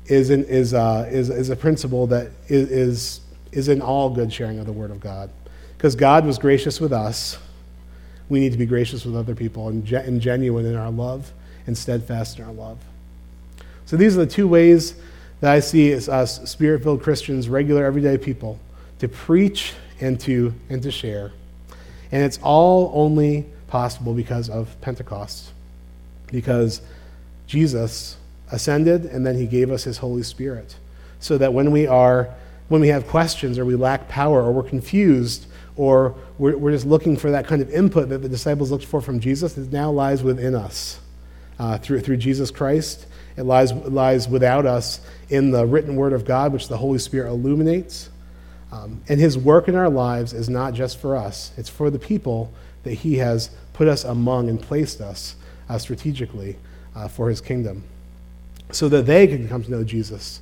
is, 0.08 0.30
in, 0.30 0.44
is, 0.44 0.74
uh, 0.74 1.08
is, 1.10 1.30
is 1.30 1.50
a 1.50 1.56
principle 1.56 2.08
that 2.08 2.32
is, 2.50 2.70
is 2.70 3.20
is 3.54 3.70
in 3.70 3.82
all 3.82 4.10
good 4.10 4.34
sharing 4.34 4.60
of 4.60 4.66
the 4.66 4.72
Word 4.72 4.92
of 4.92 5.00
God. 5.00 5.30
Because 5.78 5.96
God 5.96 6.26
was 6.26 6.38
gracious 6.38 6.82
with 6.82 6.92
us, 6.92 7.38
we 8.30 8.40
need 8.40 8.52
to 8.52 8.58
be 8.58 8.66
gracious 8.66 9.06
with 9.06 9.16
other 9.16 9.36
people 9.36 9.68
and, 9.70 9.86
ge- 9.86 9.94
and 9.94 10.20
genuine 10.20 10.66
in 10.66 10.76
our 10.76 10.92
love 10.92 11.32
and 11.68 11.78
steadfast 11.78 12.40
in 12.40 12.46
our 12.46 12.54
love. 12.54 12.80
So 13.86 13.98
these 13.98 14.16
are 14.18 14.26
the 14.26 14.32
two 14.32 14.48
ways 14.48 14.96
that 15.42 15.52
I 15.52 15.60
see 15.60 15.92
as 15.92 16.08
us 16.08 16.50
spirit 16.50 16.84
filled 16.84 17.04
Christians, 17.04 17.50
regular, 17.50 17.84
everyday 17.86 18.18
people, 18.18 18.60
to 19.00 19.08
preach 19.08 19.74
and 20.00 20.20
to, 20.22 20.54
and 20.70 20.82
to 20.84 20.92
share. 20.92 21.32
And 22.12 22.24
it's 22.24 22.40
all 22.42 22.92
only 22.94 23.46
possible 23.68 24.14
because 24.14 24.50
of 24.50 24.80
Pentecost. 24.82 25.52
Because 26.28 26.82
Jesus 27.48 28.18
ascended 28.52 29.06
and 29.06 29.26
then 29.26 29.36
he 29.36 29.48
gave 29.48 29.72
us 29.72 29.84
his 29.84 29.98
Holy 29.98 30.24
Spirit. 30.24 30.76
So 31.20 31.38
that 31.38 31.54
when 31.54 31.72
we 31.72 31.88
are 31.88 32.30
when 32.70 32.82
we 32.82 32.88
have 32.88 33.08
questions 33.08 33.60
or 33.60 33.66
we 33.66 33.76
lack 33.76 34.08
power 34.08 34.42
or 34.42 34.52
we're 34.52 34.64
confused 34.64 35.46
or 35.76 36.16
we're, 36.38 36.58
we're 36.58 36.72
just 36.72 36.86
looking 36.86 37.18
for 37.18 37.32
that 37.32 37.46
kind 37.46 37.62
of 37.62 37.70
input 37.70 38.10
that 38.10 38.20
the 38.20 38.30
disciples 38.30 38.72
looked 38.72 38.86
for 38.86 39.02
from 39.02 39.20
Jesus, 39.20 39.58
it 39.58 39.72
now 39.72 39.92
lies 39.92 40.24
within 40.24 40.56
us 40.56 41.00
uh, 41.60 41.78
through, 41.78 42.02
through 42.02 42.18
Jesus 42.18 42.52
Christ. 42.52 43.06
It 43.36 43.44
lies, 43.44 43.74
lies 43.74 44.28
without 44.28 44.66
us 44.66 45.02
in 45.30 45.52
the 45.52 45.66
written 45.66 45.96
word 45.96 46.14
of 46.14 46.26
God, 46.26 46.54
which 46.54 46.68
the 46.68 46.78
Holy 46.78 47.00
Spirit 47.00 47.30
illuminates. 47.30 48.10
Um, 48.72 49.02
and 49.08 49.20
his 49.20 49.38
work 49.38 49.68
in 49.68 49.76
our 49.76 49.90
lives 49.90 50.34
is 50.34 50.50
not 50.50 50.74
just 50.74 51.00
for 51.00 51.16
us, 51.16 51.52
it's 51.58 51.70
for 51.70 51.90
the 51.90 52.00
people 52.00 52.52
that 52.84 52.94
he 52.94 53.18
has 53.18 53.50
put 53.74 53.88
us 53.88 54.04
among 54.04 54.50
and 54.50 54.62
placed 54.62 55.02
us 55.02 55.36
uh, 55.70 55.78
strategically 55.78 56.58
uh, 56.96 57.08
for 57.08 57.30
his 57.30 57.42
kingdom. 57.42 57.84
So 58.72 58.90
that 58.90 59.06
they 59.06 59.28
can 59.28 59.48
come 59.48 59.64
to 59.64 59.72
know 59.72 59.84
Jesus. 59.84 60.42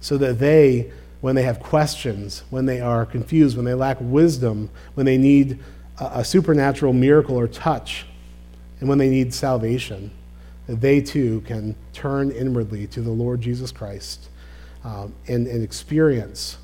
So 0.00 0.16
that 0.18 0.38
they, 0.38 0.90
when 1.20 1.34
they 1.34 1.42
have 1.42 1.60
questions, 1.60 2.42
when 2.50 2.66
they 2.66 2.80
are 2.80 3.06
confused, 3.06 3.56
when 3.56 3.64
they 3.64 3.74
lack 3.74 3.98
wisdom, 4.00 4.70
when 4.94 5.06
they 5.06 5.18
need 5.18 5.58
a, 5.98 6.20
a 6.20 6.24
supernatural 6.24 6.92
miracle 6.92 7.36
or 7.36 7.48
touch, 7.48 8.06
and 8.80 8.88
when 8.88 8.98
they 8.98 9.08
need 9.08 9.34
salvation, 9.34 10.10
they 10.68 11.00
too 11.00 11.40
can 11.42 11.74
turn 11.92 12.30
inwardly 12.30 12.86
to 12.88 13.00
the 13.00 13.10
Lord 13.10 13.40
Jesus 13.40 13.72
Christ 13.72 14.28
um, 14.84 15.14
and, 15.26 15.46
and 15.46 15.64
experience 15.64 16.58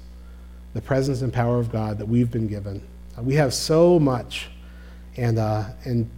the 0.75 0.83
presence 0.83 1.23
and 1.23 1.33
power 1.33 1.59
of 1.59 1.73
God 1.73 1.99
that 1.99 2.07
we've 2.07 2.31
been 2.31 2.47
given. 2.47 2.83
Uh, 3.19 3.23
we 3.23 3.35
have 3.35 3.55
so 3.55 3.99
much, 3.99 4.49
and, 5.17 5.39
uh, 5.39 5.65
and 5.85 6.11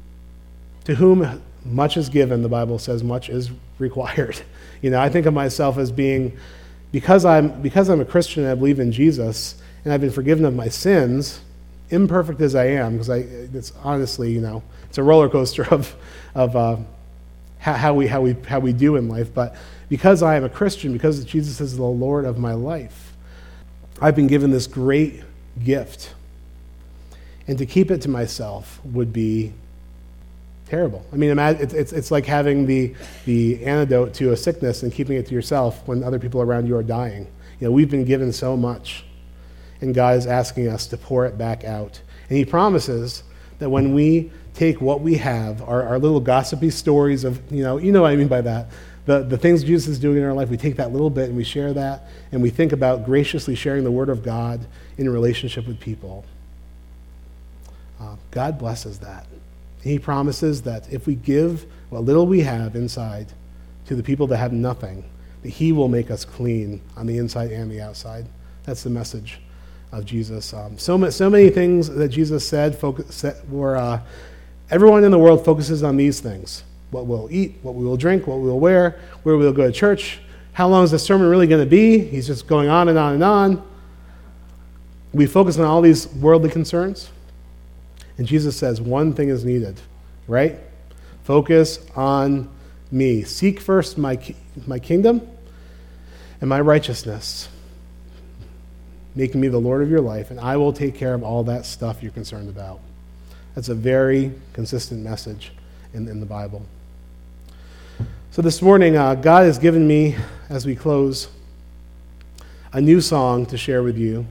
to 0.85 0.95
whom 0.95 1.43
much 1.65 1.97
is 1.97 2.09
given, 2.09 2.43
the 2.43 2.49
Bible 2.49 2.79
says 2.79 3.05
much 3.05 3.29
is 3.29 3.51
required. 3.79 4.41
You 4.83 4.91
know, 4.91 5.01
I 5.01 5.09
think 5.09 5.27
of 5.27 5.35
myself 5.35 5.79
as 5.79 5.93
being, 5.93 6.37
because 6.91 7.25
I'm, 7.25 7.61
because 7.63 7.89
I'm 7.89 8.01
a 8.01 8.05
Christian 8.05 8.43
and 8.43 8.53
I 8.53 8.55
believe 8.55 8.81
in 8.81 8.91
Jesus, 8.91 9.61
and 9.85 9.93
I've 9.93 10.01
been 10.01 10.11
forgiven 10.11 10.45
of 10.45 10.55
my 10.55 10.69
sins, 10.69 11.41
imperfect 11.91 12.41
as 12.41 12.55
I 12.55 12.67
am, 12.67 12.93
because 12.93 13.11
I, 13.11 13.19
it's 13.19 13.73
honestly, 13.85 14.33
you 14.33 14.41
know, 14.41 14.63
it's 14.89 14.99
a 14.99 15.03
roller 15.03 15.29
coaster 15.29 15.65
of, 15.73 15.95
of 16.35 16.57
uh, 16.57 16.77
how, 17.67 17.73
how, 17.73 17.95
we, 17.95 18.07
how, 18.07 18.21
we, 18.21 18.37
how 18.47 18.61
we 18.61 18.73
do 18.73 18.95
in 18.95 19.09
life. 19.09 19.35
But 19.35 19.57
because 19.89 20.23
I 20.23 20.37
am 20.37 20.45
a 20.45 20.49
Christian, 20.49 20.93
because 20.93 21.25
Jesus 21.25 21.61
is 21.61 21.77
the 21.77 21.83
Lord 21.83 22.25
of 22.25 22.39
my 22.39 22.55
life, 22.55 23.13
I've 24.01 24.15
been 24.15 24.29
given 24.29 24.53
this 24.53 24.69
great 24.69 25.25
gift. 25.65 26.15
And 27.49 27.59
to 27.59 27.67
keep 27.67 27.91
it 27.91 28.03
to 28.03 28.09
myself 28.09 28.81
would 28.85 29.13
be 29.13 29.53
terrible. 30.69 31.05
I 31.13 31.17
mean, 31.17 31.37
it's, 31.37 31.75
it's, 31.75 31.93
it's 31.93 32.11
like 32.13 32.25
having 32.25 32.67
the, 32.67 32.95
the 33.25 33.65
antidote 33.65 34.15
to 34.15 34.31
a 34.31 34.37
sickness 34.37 34.85
and 34.85 34.93
keeping 34.93 35.17
it 35.17 35.27
to 35.27 35.35
yourself 35.35 35.83
when 35.89 36.05
other 36.05 36.21
people 36.21 36.41
around 36.41 36.69
you 36.69 36.77
are 36.77 36.85
dying. 36.85 37.27
You 37.59 37.67
know, 37.67 37.73
we've 37.73 37.91
been 37.91 38.05
given 38.05 38.33
so 38.33 38.57
much, 38.57 39.05
and 39.81 39.93
God 39.93 40.17
is 40.19 40.29
asking 40.29 40.69
us 40.69 40.87
to 40.89 40.97
pour 40.97 41.27
it 41.27 41.37
back 41.37 41.65
out. 41.65 42.01
And 42.29 42.39
He 42.39 42.45
promises 42.45 43.25
that 43.59 43.71
when 43.71 43.93
we 43.93 44.31
take 44.57 44.81
what 44.81 45.03
we 45.03 45.17
have, 45.17 45.63
our, 45.63 45.83
our 45.83 45.99
little 45.99 46.19
gossipy 46.19 46.71
stories 46.71 47.25
of, 47.25 47.41
you 47.53 47.63
know, 47.63 47.77
you 47.77 47.93
know 47.93 48.03
what 48.03 48.11
I 48.11 48.17
mean 48.17 48.29
by 48.29 48.41
that, 48.41 48.69
the, 49.05 49.23
the 49.23 49.39
things 49.39 49.63
Jesus 49.63 49.87
is 49.87 49.99
doing 49.99 50.17
in 50.17 50.25
our 50.25 50.33
life, 50.33 50.49
we 50.49 50.57
take 50.57 50.77
that 50.77 50.93
little 50.93 51.11
bit 51.11 51.29
and 51.29 51.37
we 51.37 51.45
share 51.45 51.73
that, 51.75 52.09
and 52.33 52.43
we 52.43 52.51
think 52.51 52.73
about 52.73 53.05
graciously 53.05 53.55
sharing 53.55 53.85
the 53.85 53.91
Word 53.91 54.09
of 54.09 54.23
God 54.23 54.67
in 54.99 55.09
relationship 55.09 55.67
with 55.67 55.79
people. 55.79 56.25
Uh, 58.01 58.17
God 58.31 58.59
blesses 58.59 58.99
that. 59.01 59.27
He 59.83 59.99
promises 59.99 60.63
that 60.63 60.93
if 60.93 61.07
we 61.07 61.15
give 61.15 61.67
what 61.91 62.03
little 62.03 62.27
we 62.27 62.41
have 62.41 62.75
inside 62.75 63.29
to 63.87 63.95
the 63.95 64.03
people 64.03 64.27
that 64.29 64.39
have 64.39 64.53
nothing, 64.53 65.05
that 65.43 65.51
He 65.51 65.71
will 65.71 65.89
make 65.89 66.11
us 66.11 66.25
clean 66.25 66.81
on 66.97 67.07
the 67.07 67.19
inside 67.19 67.53
and 67.53 67.71
the 67.71 67.81
outside. 67.81 68.27
That's 68.65 68.83
the 68.83 68.91
message 68.91 69.39
of 69.93 70.05
Jesus. 70.05 70.53
Um, 70.53 70.79
so, 70.79 71.09
so 71.11 71.31
many 71.31 71.51
things 71.51 71.89
that 71.89 72.09
Jesus 72.09 72.47
said 72.47 72.77
focus, 72.77 73.25
were 73.49 73.77
uh, 73.77 74.01
everyone 74.71 75.05
in 75.05 75.11
the 75.11 75.19
world 75.19 75.45
focuses 75.45 75.83
on 75.83 75.97
these 75.97 76.21
things 76.21 76.65
what 76.91 77.07
we'll 77.07 77.29
eat, 77.31 77.57
what 77.63 77.75
we 77.75 77.85
will 77.85 77.97
drink, 77.97 78.27
what 78.27 78.39
we 78.39 78.49
will 78.49 78.61
wear, 78.61 78.99
where 79.23 79.37
we'll 79.37 79.53
go 79.53 79.67
to 79.67 79.73
church. 79.73 80.21
How 80.53 80.69
long 80.69 80.85
is 80.85 80.93
the 80.93 80.99
sermon 80.99 81.29
really 81.29 81.47
going 81.47 81.63
to 81.63 81.69
be? 81.69 81.99
He's 81.99 82.27
just 82.27 82.47
going 82.47 82.69
on 82.69 82.89
and 82.89 82.97
on 82.97 83.15
and 83.15 83.25
on. 83.25 83.69
We 85.13 85.27
focus 85.27 85.59
on 85.59 85.65
all 85.65 85.83
these 85.83 86.07
worldly 86.09 86.51
concerns. 86.51 87.11
And 88.19 88.27
Jesus 88.27 88.57
says 88.57 88.81
one 88.81 89.13
thing 89.13 89.29
is 89.29 89.45
needed, 89.45 89.81
right? 90.27 90.59
Focus 91.25 91.85
on 91.95 92.49
me. 92.91 93.25
Seek 93.25 93.61
first 93.61 93.99
my, 93.99 94.19
my 94.67 94.79
kingdom 94.79 95.29
and 96.41 96.49
my 96.49 96.61
righteousness, 96.61 97.49
making 99.15 99.41
me 99.41 99.49
the 99.49 99.59
Lord 99.59 99.83
of 99.83 99.91
your 99.91 100.01
life, 100.01 100.31
and 100.31 100.39
I 100.41 100.57
will 100.57 100.73
take 100.73 100.95
care 100.95 101.15
of 101.15 101.23
all 101.23 101.45
that 101.45 101.67
stuff 101.67 102.03
you're 102.03 102.13
concerned 102.13 102.49
about. 102.49 102.81
That's 103.57 103.71
a 103.71 103.75
very 103.75 104.33
consistent 104.53 105.03
message 105.03 105.51
in, 105.95 106.07
in 106.09 106.21
the 106.21 106.27
Bible. 106.27 106.63
So 108.31 108.43
this 108.43 108.61
morning, 108.61 108.99
uh, 108.99 109.15
God 109.15 109.47
has 109.47 109.57
given 109.57 109.89
me, 109.89 110.15
as 110.51 110.67
we 110.67 110.77
close, 110.77 111.29
a 112.75 112.83
new 112.83 113.01
song 113.01 113.47
to 113.47 113.57
share 113.57 113.83
with 113.83 113.97
you. 113.97 114.27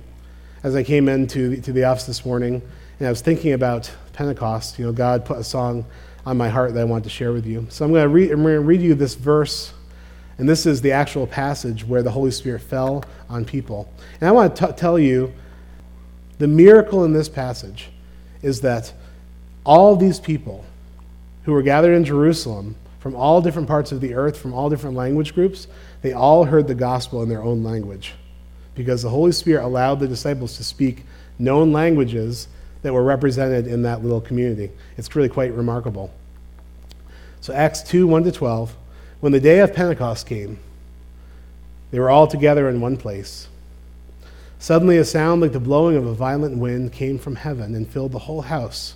As 0.62 0.76
I 0.76 0.84
came 0.84 1.10
into 1.10 1.60
to 1.62 1.74
the 1.74 1.86
office 1.86 2.06
this 2.06 2.24
morning, 2.24 2.62
and 3.00 3.08
I 3.08 3.10
was 3.10 3.22
thinking 3.22 3.54
about 3.54 3.92
Pentecost, 4.14 4.78
you 4.78 4.86
know, 4.86 4.92
God 4.92 5.26
put 5.26 5.40
a 5.40 5.44
song 5.44 5.86
on 6.24 6.38
my 6.38 6.48
heart 6.48 6.76
that 6.76 6.82
I 6.82 6.84
want 6.84 7.04
to 7.06 7.10
share 7.10 7.34
with 7.34 7.48
you. 7.48 7.66
So 7.72 7.84
I'm 7.84 7.92
going 7.92 8.04
to 8.04 8.10
read, 8.10 8.30
I'm 8.30 8.44
going 8.44 8.54
to 8.54 8.60
read 8.62 8.82
you 8.82 8.94
this 8.94 9.16
verse, 9.16 9.74
and 10.38 10.48
this 10.48 10.68
is 10.68 10.82
the 10.82 10.92
actual 10.92 11.26
passage 11.26 11.84
where 11.84 12.04
the 12.04 12.12
Holy 12.12 12.30
Spirit 12.30 12.62
fell 12.62 13.04
on 13.28 13.44
people. 13.44 13.92
And 14.22 14.30
I 14.30 14.32
want 14.32 14.56
to 14.56 14.72
tell 14.74 15.00
you 15.00 15.34
the 16.38 16.48
miracle 16.48 17.06
in 17.06 17.14
this 17.14 17.28
passage 17.28 17.90
is 18.44 18.62
that 18.62 18.94
all 19.66 19.96
these 19.96 20.20
people 20.20 20.64
who 21.44 21.52
were 21.52 21.62
gathered 21.62 21.94
in 21.94 22.06
Jerusalem 22.06 22.76
from 23.00 23.16
all 23.16 23.42
different 23.42 23.68
parts 23.68 23.92
of 23.92 24.02
the 24.02 24.14
earth, 24.14 24.38
from 24.38 24.54
all 24.54 24.70
different 24.70 24.96
language 24.96 25.36
groups, 25.36 25.68
they 26.02 26.14
all 26.14 26.46
heard 26.46 26.68
the 26.68 26.76
gospel 26.76 27.22
in 27.22 27.30
their 27.30 27.44
own 27.44 27.64
language. 27.64 28.14
Because 28.74 29.02
the 29.02 29.10
Holy 29.10 29.32
Spirit 29.32 29.64
allowed 29.64 30.00
the 30.00 30.08
disciples 30.08 30.58
to 30.58 30.64
speak 30.64 31.04
known 31.38 31.72
languages 31.72 32.48
that 32.82 32.94
were 32.94 33.04
represented 33.04 33.68
in 33.68 33.84
that 33.84 34.04
little 34.04 34.22
community. 34.22 34.72
It's 34.98 35.16
really 35.16 35.30
quite 35.30 35.54
remarkable. 35.54 36.14
So, 37.42 37.54
Acts 37.54 37.82
2 37.84 38.08
1 38.08 38.24
to 38.24 38.32
12, 38.32 38.76
when 39.20 39.32
the 39.32 39.40
day 39.40 39.60
of 39.60 39.74
Pentecost 39.74 40.28
came, 40.28 40.60
they 41.92 42.00
were 42.00 42.10
all 42.10 42.28
together 42.28 42.68
in 42.70 42.82
one 42.82 42.98
place. 42.98 43.48
Suddenly, 44.60 44.98
a 44.98 45.06
sound 45.06 45.42
like 45.42 45.52
the 45.52 45.60
blowing 45.60 45.96
of 45.96 46.06
a 46.06 46.14
violent 46.14 46.58
wind 46.58 46.92
came 46.92 47.20
from 47.20 47.36
heaven 47.36 47.76
and 47.76 47.88
filled 47.88 48.12
the 48.12 48.20
whole 48.20 48.42
house 48.42 48.96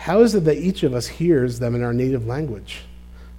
How 0.00 0.22
is 0.22 0.34
it 0.34 0.44
that 0.44 0.56
each 0.56 0.82
of 0.82 0.94
us 0.94 1.06
hears 1.06 1.58
them 1.58 1.74
in 1.74 1.84
our 1.84 1.92
native 1.92 2.26
language? 2.26 2.84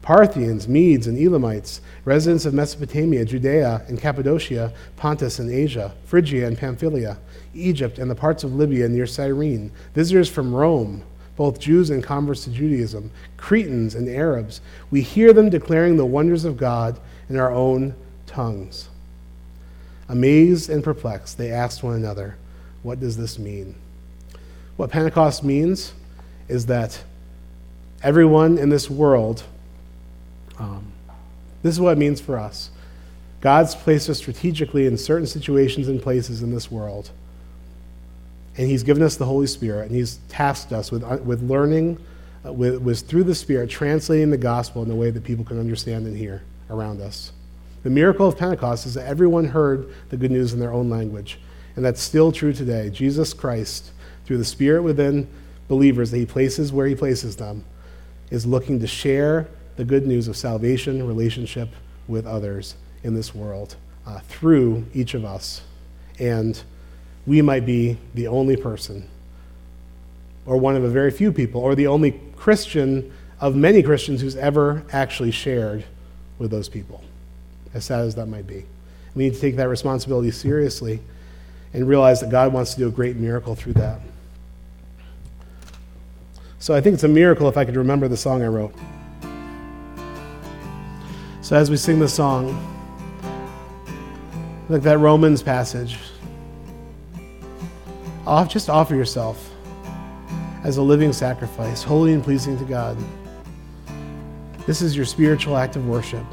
Parthians, 0.03 0.67
Medes, 0.67 1.07
and 1.07 1.17
Elamites, 1.17 1.81
residents 2.05 2.45
of 2.45 2.53
Mesopotamia, 2.53 3.25
Judea 3.25 3.83
and 3.87 3.99
Cappadocia, 3.99 4.71
Pontus 4.95 5.39
and 5.39 5.49
Asia, 5.49 5.91
Phrygia 6.05 6.45
and 6.45 6.55
Pamphylia, 6.55 7.17
Egypt 7.55 7.97
and 7.97 8.11
the 8.11 8.15
parts 8.15 8.43
of 8.43 8.53
Libya 8.53 8.87
near 8.87 9.07
Cyrene, 9.07 9.71
visitors 9.95 10.29
from 10.29 10.53
Rome, 10.53 11.01
both 11.35 11.59
Jews 11.59 11.89
and 11.89 12.03
converts 12.03 12.43
to 12.43 12.51
Judaism, 12.51 13.09
Cretans 13.37 13.95
and 13.95 14.07
Arabs, 14.07 14.61
we 14.91 15.01
hear 15.01 15.33
them 15.33 15.49
declaring 15.49 15.97
the 15.97 16.05
wonders 16.05 16.45
of 16.45 16.57
God 16.57 16.99
in 17.27 17.37
our 17.37 17.51
own 17.51 17.95
tongues. 18.27 18.87
Amazed 20.07 20.69
and 20.69 20.83
perplexed, 20.83 21.39
they 21.39 21.49
asked 21.51 21.81
one 21.81 21.95
another, 21.95 22.35
What 22.83 22.99
does 22.99 23.17
this 23.17 23.39
mean? 23.39 23.73
What 24.77 24.91
Pentecost 24.91 25.43
means 25.43 25.93
is 26.51 26.67
that 26.67 27.03
everyone 28.03 28.57
in 28.57 28.69
this 28.69 28.89
world, 28.89 29.43
um, 30.59 30.91
this 31.63 31.73
is 31.73 31.79
what 31.79 31.93
it 31.93 31.97
means 31.97 32.19
for 32.19 32.37
us. 32.37 32.69
God's 33.39 33.73
placed 33.73 34.09
us 34.09 34.17
strategically 34.19 34.85
in 34.85 34.97
certain 34.97 35.25
situations 35.25 35.87
and 35.87 36.01
places 36.01 36.43
in 36.43 36.51
this 36.51 36.69
world. 36.69 37.09
And 38.57 38.67
He's 38.67 38.83
given 38.83 39.01
us 39.01 39.15
the 39.15 39.25
Holy 39.25 39.47
Spirit, 39.47 39.87
and 39.87 39.95
He's 39.95 40.19
tasked 40.29 40.73
us 40.73 40.91
with, 40.91 41.03
uh, 41.03 41.17
with 41.23 41.41
learning 41.41 41.97
uh, 42.45 42.51
was 42.51 43.01
through 43.01 43.23
the 43.23 43.35
Spirit 43.35 43.69
translating 43.69 44.29
the 44.29 44.37
gospel 44.37 44.83
in 44.83 44.91
a 44.91 44.95
way 44.95 45.09
that 45.09 45.23
people 45.23 45.45
can 45.45 45.59
understand 45.59 46.05
and 46.05 46.17
hear 46.17 46.43
around 46.69 47.01
us. 47.01 47.31
The 47.83 47.89
miracle 47.89 48.27
of 48.27 48.37
Pentecost 48.37 48.85
is 48.85 48.95
that 48.95 49.07
everyone 49.07 49.45
heard 49.45 49.93
the 50.09 50.17
good 50.17 50.31
news 50.31 50.53
in 50.53 50.59
their 50.59 50.73
own 50.73 50.89
language. 50.89 51.39
And 51.75 51.85
that's 51.85 52.01
still 52.01 52.31
true 52.31 52.53
today. 52.53 52.89
Jesus 52.89 53.33
Christ, 53.33 53.91
through 54.25 54.37
the 54.37 54.45
Spirit 54.45 54.83
within 54.83 55.27
believers 55.67 56.11
that 56.11 56.17
He 56.17 56.25
places 56.25 56.71
where 56.71 56.87
He 56.87 56.95
places 56.95 57.35
them, 57.35 57.63
is 58.29 58.45
looking 58.45 58.79
to 58.79 58.87
share 58.87 59.47
the 59.75 59.85
good 59.85 60.05
news 60.05 60.27
of 60.27 60.37
salvation, 60.37 61.05
relationship 61.05 61.69
with 62.07 62.25
others 62.25 62.75
in 63.03 63.13
this 63.13 63.33
world 63.33 63.75
uh, 64.05 64.19
through 64.19 64.85
each 64.93 65.13
of 65.13 65.25
us. 65.25 65.61
And 66.19 66.61
we 67.25 67.41
might 67.41 67.65
be 67.65 67.97
the 68.13 68.27
only 68.27 68.55
person, 68.55 69.07
or 70.45 70.57
one 70.57 70.75
of 70.75 70.83
a 70.83 70.89
very 70.89 71.11
few 71.11 71.31
people, 71.31 71.61
or 71.61 71.75
the 71.75 71.87
only 71.87 72.19
Christian 72.35 73.11
of 73.39 73.55
many 73.55 73.81
Christians 73.83 74.21
who's 74.21 74.35
ever 74.35 74.83
actually 74.91 75.31
shared 75.31 75.83
with 76.37 76.51
those 76.51 76.69
people, 76.69 77.03
as 77.73 77.85
sad 77.85 78.01
as 78.01 78.15
that 78.15 78.27
might 78.27 78.47
be. 78.47 78.65
We 79.15 79.25
need 79.25 79.33
to 79.33 79.39
take 79.39 79.57
that 79.57 79.67
responsibility 79.67 80.31
seriously 80.31 80.99
and 81.73 81.87
realize 81.87 82.21
that 82.21 82.29
God 82.29 82.53
wants 82.53 82.73
to 82.73 82.79
do 82.79 82.87
a 82.87 82.91
great 82.91 83.17
miracle 83.17 83.55
through 83.55 83.73
that. 83.73 83.99
So 86.61 86.75
I 86.75 86.79
think 86.79 86.93
it's 86.93 87.03
a 87.03 87.07
miracle 87.07 87.49
if 87.49 87.57
I 87.57 87.65
could 87.65 87.75
remember 87.75 88.07
the 88.07 88.15
song 88.15 88.43
I 88.43 88.47
wrote. 88.47 88.75
So 91.41 91.55
as 91.55 91.71
we 91.71 91.75
sing 91.75 91.97
the 91.97 92.07
song, 92.07 92.55
like 94.69 94.83
that 94.83 94.99
Romans 94.99 95.41
passage, 95.41 95.97
off, 98.27 98.47
just 98.47 98.69
offer 98.69 98.93
yourself 98.93 99.49
as 100.63 100.77
a 100.77 100.83
living 100.83 101.11
sacrifice, 101.13 101.81
holy 101.81 102.13
and 102.13 102.23
pleasing 102.23 102.59
to 102.59 102.63
God. 102.65 102.95
This 104.67 104.83
is 104.83 104.95
your 104.95 105.05
spiritual 105.05 105.57
act 105.57 105.75
of 105.75 105.87
worship. 105.87 106.23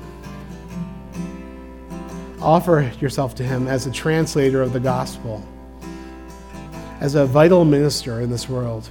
Offer 2.42 2.92
yourself 3.00 3.34
to 3.36 3.44
Him 3.44 3.66
as 3.66 3.86
a 3.86 3.90
translator 3.90 4.60
of 4.60 4.74
the 4.74 4.80
gospel, 4.80 5.42
as 7.00 7.14
a 7.14 7.24
vital 7.24 7.64
minister 7.64 8.20
in 8.20 8.28
this 8.28 8.46
world. 8.46 8.90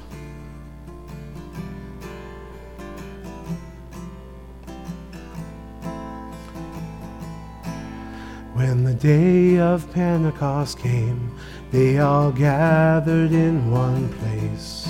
When 8.67 8.83
the 8.83 8.93
day 8.95 9.59
of 9.59 9.89
Pentecost 9.93 10.77
came, 10.79 11.31
they 11.71 11.99
all 11.99 12.33
gathered 12.33 13.31
in 13.31 13.71
one 13.71 14.09
place. 14.19 14.89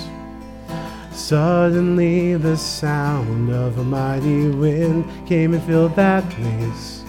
Suddenly, 1.12 2.34
the 2.34 2.56
sound 2.56 3.52
of 3.52 3.78
a 3.78 3.84
mighty 3.84 4.48
wind 4.48 5.04
came 5.28 5.54
and 5.54 5.62
filled 5.62 5.94
that 5.94 6.28
place 6.28 7.04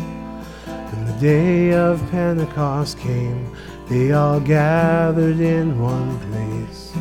When 0.68 1.06
the 1.08 1.20
day 1.20 1.74
of 1.74 2.08
Pentecost 2.12 3.00
came, 3.00 3.50
they 3.90 4.12
all 4.12 4.40
gathered 4.40 5.40
in 5.40 5.82
one 5.82 6.20
place. 6.30 6.94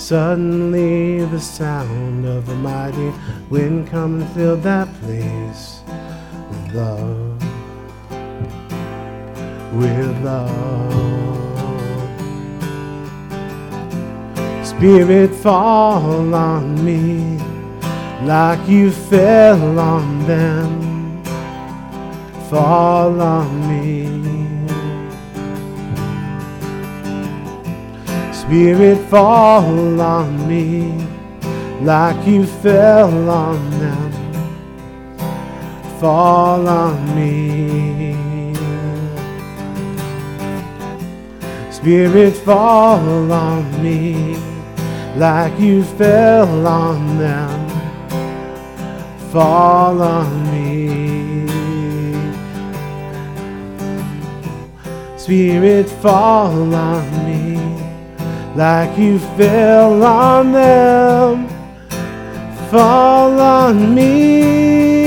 Suddenly 0.00 1.24
the 1.24 1.40
sound 1.40 2.24
of 2.24 2.48
a 2.48 2.54
mighty 2.54 3.12
wind 3.50 3.88
come 3.88 4.20
and 4.20 4.30
filled 4.30 4.62
that 4.62 4.86
place 5.00 5.80
with 6.50 6.74
love, 6.74 7.23
with 9.76 10.24
love. 10.24 10.92
Spirit 14.66 15.30
fall 15.34 16.34
on 16.34 16.84
me 16.84 17.38
like 18.26 18.68
you 18.68 18.90
fell 18.90 19.78
on 19.78 20.26
them 20.26 20.84
fall 22.54 23.20
on 23.20 23.48
me. 23.68 24.04
Spirit, 28.32 28.98
fall 29.08 30.00
on 30.00 30.48
me 30.48 31.04
like 31.80 32.26
you 32.26 32.46
fell 32.46 33.28
on 33.28 33.70
them. 33.80 34.12
Fall 35.98 36.68
on 36.68 37.16
me. 37.16 38.33
Spirit, 41.84 42.34
fall 42.34 43.30
on 43.30 43.82
me 43.82 44.38
like 45.16 45.60
you 45.60 45.84
fell 45.84 46.66
on 46.66 47.18
them. 47.18 47.68
Fall 49.30 50.00
on 50.00 50.30
me. 50.50 51.46
Spirit, 55.18 55.90
fall 55.90 56.74
on 56.74 57.04
me 57.26 57.58
like 58.56 58.98
you 58.98 59.18
fell 59.36 60.02
on 60.02 60.52
them. 60.52 61.46
Fall 62.70 63.38
on 63.38 63.94
me. 63.94 65.03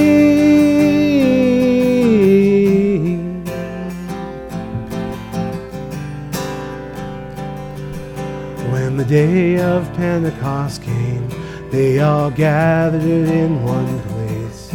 Day 9.08 9.58
of 9.58 9.91
Pentecost 9.93 10.84
came, 10.84 11.30
they 11.72 12.00
all 12.00 12.30
gathered 12.30 13.02
in 13.02 13.63
one 13.63 14.00
place. 14.02 14.74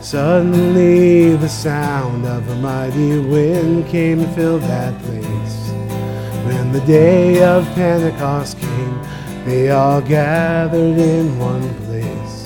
Suddenly 0.00 1.36
the 1.36 1.48
sound 1.48 2.26
of 2.26 2.48
a 2.48 2.56
mighty 2.56 3.20
wind 3.20 3.86
came 3.86 4.20
and 4.20 4.34
filled 4.34 4.62
that 4.62 5.00
place. 5.02 5.70
When 6.46 6.72
the 6.72 6.80
day 6.80 7.42
of 7.44 7.64
Pentecost 7.76 8.58
came, 8.58 9.00
they 9.44 9.70
all 9.70 10.00
gathered 10.00 10.98
in 10.98 11.38
one 11.38 11.72
place. 11.84 12.44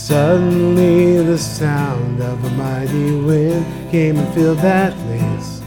Suddenly 0.00 1.24
the 1.24 1.38
sound 1.38 2.22
of 2.22 2.44
a 2.44 2.50
mighty 2.50 3.16
wind 3.20 3.90
came 3.90 4.18
and 4.18 4.34
filled 4.34 4.58
that 4.58 4.92
place. 5.06 5.58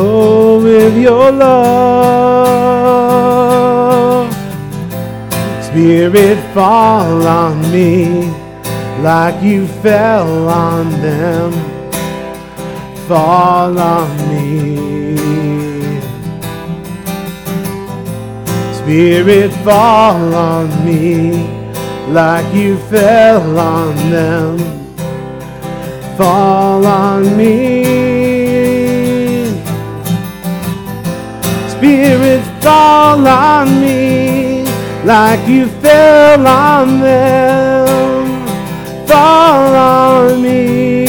Oh, 0.00 0.37
your 0.78 1.32
love. 1.32 2.38
Spirit, 5.64 6.38
fall 6.54 7.26
on 7.26 7.60
me 7.72 8.30
like 9.02 9.42
you 9.42 9.66
fell 9.82 10.48
on 10.48 10.90
them. 11.00 11.52
Fall 13.06 13.78
on 13.78 14.16
me. 14.28 14.76
Spirit, 18.72 19.52
fall 19.64 20.34
on 20.34 20.68
me 20.84 21.32
like 22.08 22.54
you 22.54 22.78
fell 22.90 23.58
on 23.58 23.94
them. 24.10 24.58
Fall 26.16 26.86
on 26.86 27.36
me. 27.36 27.77
Spirit, 31.78 32.42
fall 32.60 33.24
on 33.24 33.80
me 33.80 34.64
like 35.04 35.46
you 35.48 35.68
fell 35.80 36.44
on 36.44 36.98
them, 36.98 38.26
fall 39.06 39.76
on 39.76 40.42
me. 40.42 41.06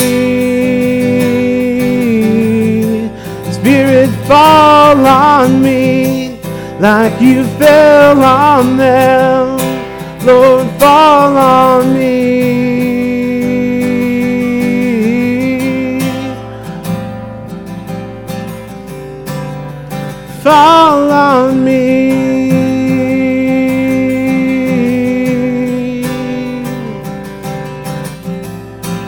Spirit, 3.52 4.12
fall 4.28 5.08
on 5.08 5.60
me 5.60 6.38
like 6.80 7.20
you 7.20 7.44
fell 7.58 8.22
on 8.24 8.78
them. 8.78 9.58
Lord, 10.24 10.70
fall 10.80 11.36
on 11.36 11.96
me. 11.96 12.19
Fall 20.50 21.12
on 21.12 21.64
me. 21.64 21.78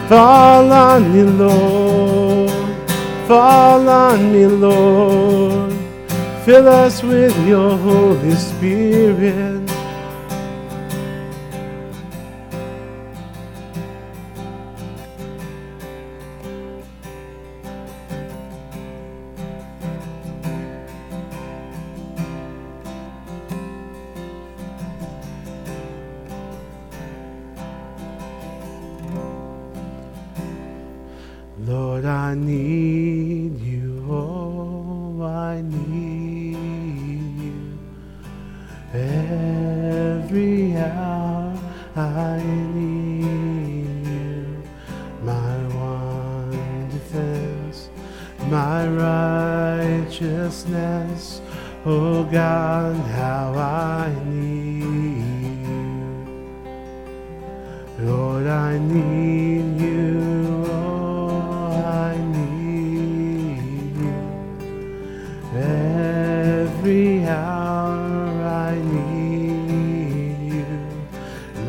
Fall 0.07 0.71
on 0.71 1.11
me, 1.11 1.23
Lord. 1.23 2.51
Fall 3.27 3.89
on 3.89 4.31
me, 4.31 4.45
Lord. 4.45 5.73
Fill 6.45 6.67
us 6.67 7.01
with 7.01 7.35
your 7.47 7.75
Holy 7.75 8.35
Spirit. 8.35 9.50
Righteousness. 49.77 51.41
Oh 51.85 52.23
God, 52.23 52.95
how 52.95 53.53
I 53.55 54.13
need 54.25 55.65
you. 55.65 56.25
Lord, 57.99 58.47
I 58.47 58.77
need 58.77 59.79
you. 59.79 60.65
Oh, 60.67 61.71
I 62.09 62.17
need 62.37 63.95
you. 64.01 64.13
Every 65.55 67.25
hour 67.25 68.43
I 68.67 68.75
need 68.75 70.37
you. 70.53 70.73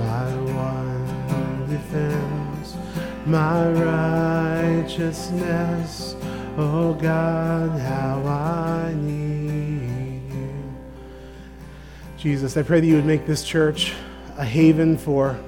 My 0.02 0.28
one 0.68 1.06
defense, 1.70 2.68
my 3.26 3.70
righteousness. 4.72 6.01
Oh 6.58 6.92
God, 6.92 7.80
how 7.80 8.22
I 8.26 8.92
need 8.92 10.30
you. 10.30 10.74
Jesus, 12.18 12.58
I 12.58 12.62
pray 12.62 12.80
that 12.80 12.86
you 12.86 12.96
would 12.96 13.06
make 13.06 13.26
this 13.26 13.42
church 13.42 13.94
a 14.36 14.44
haven 14.44 14.98
for 14.98 15.40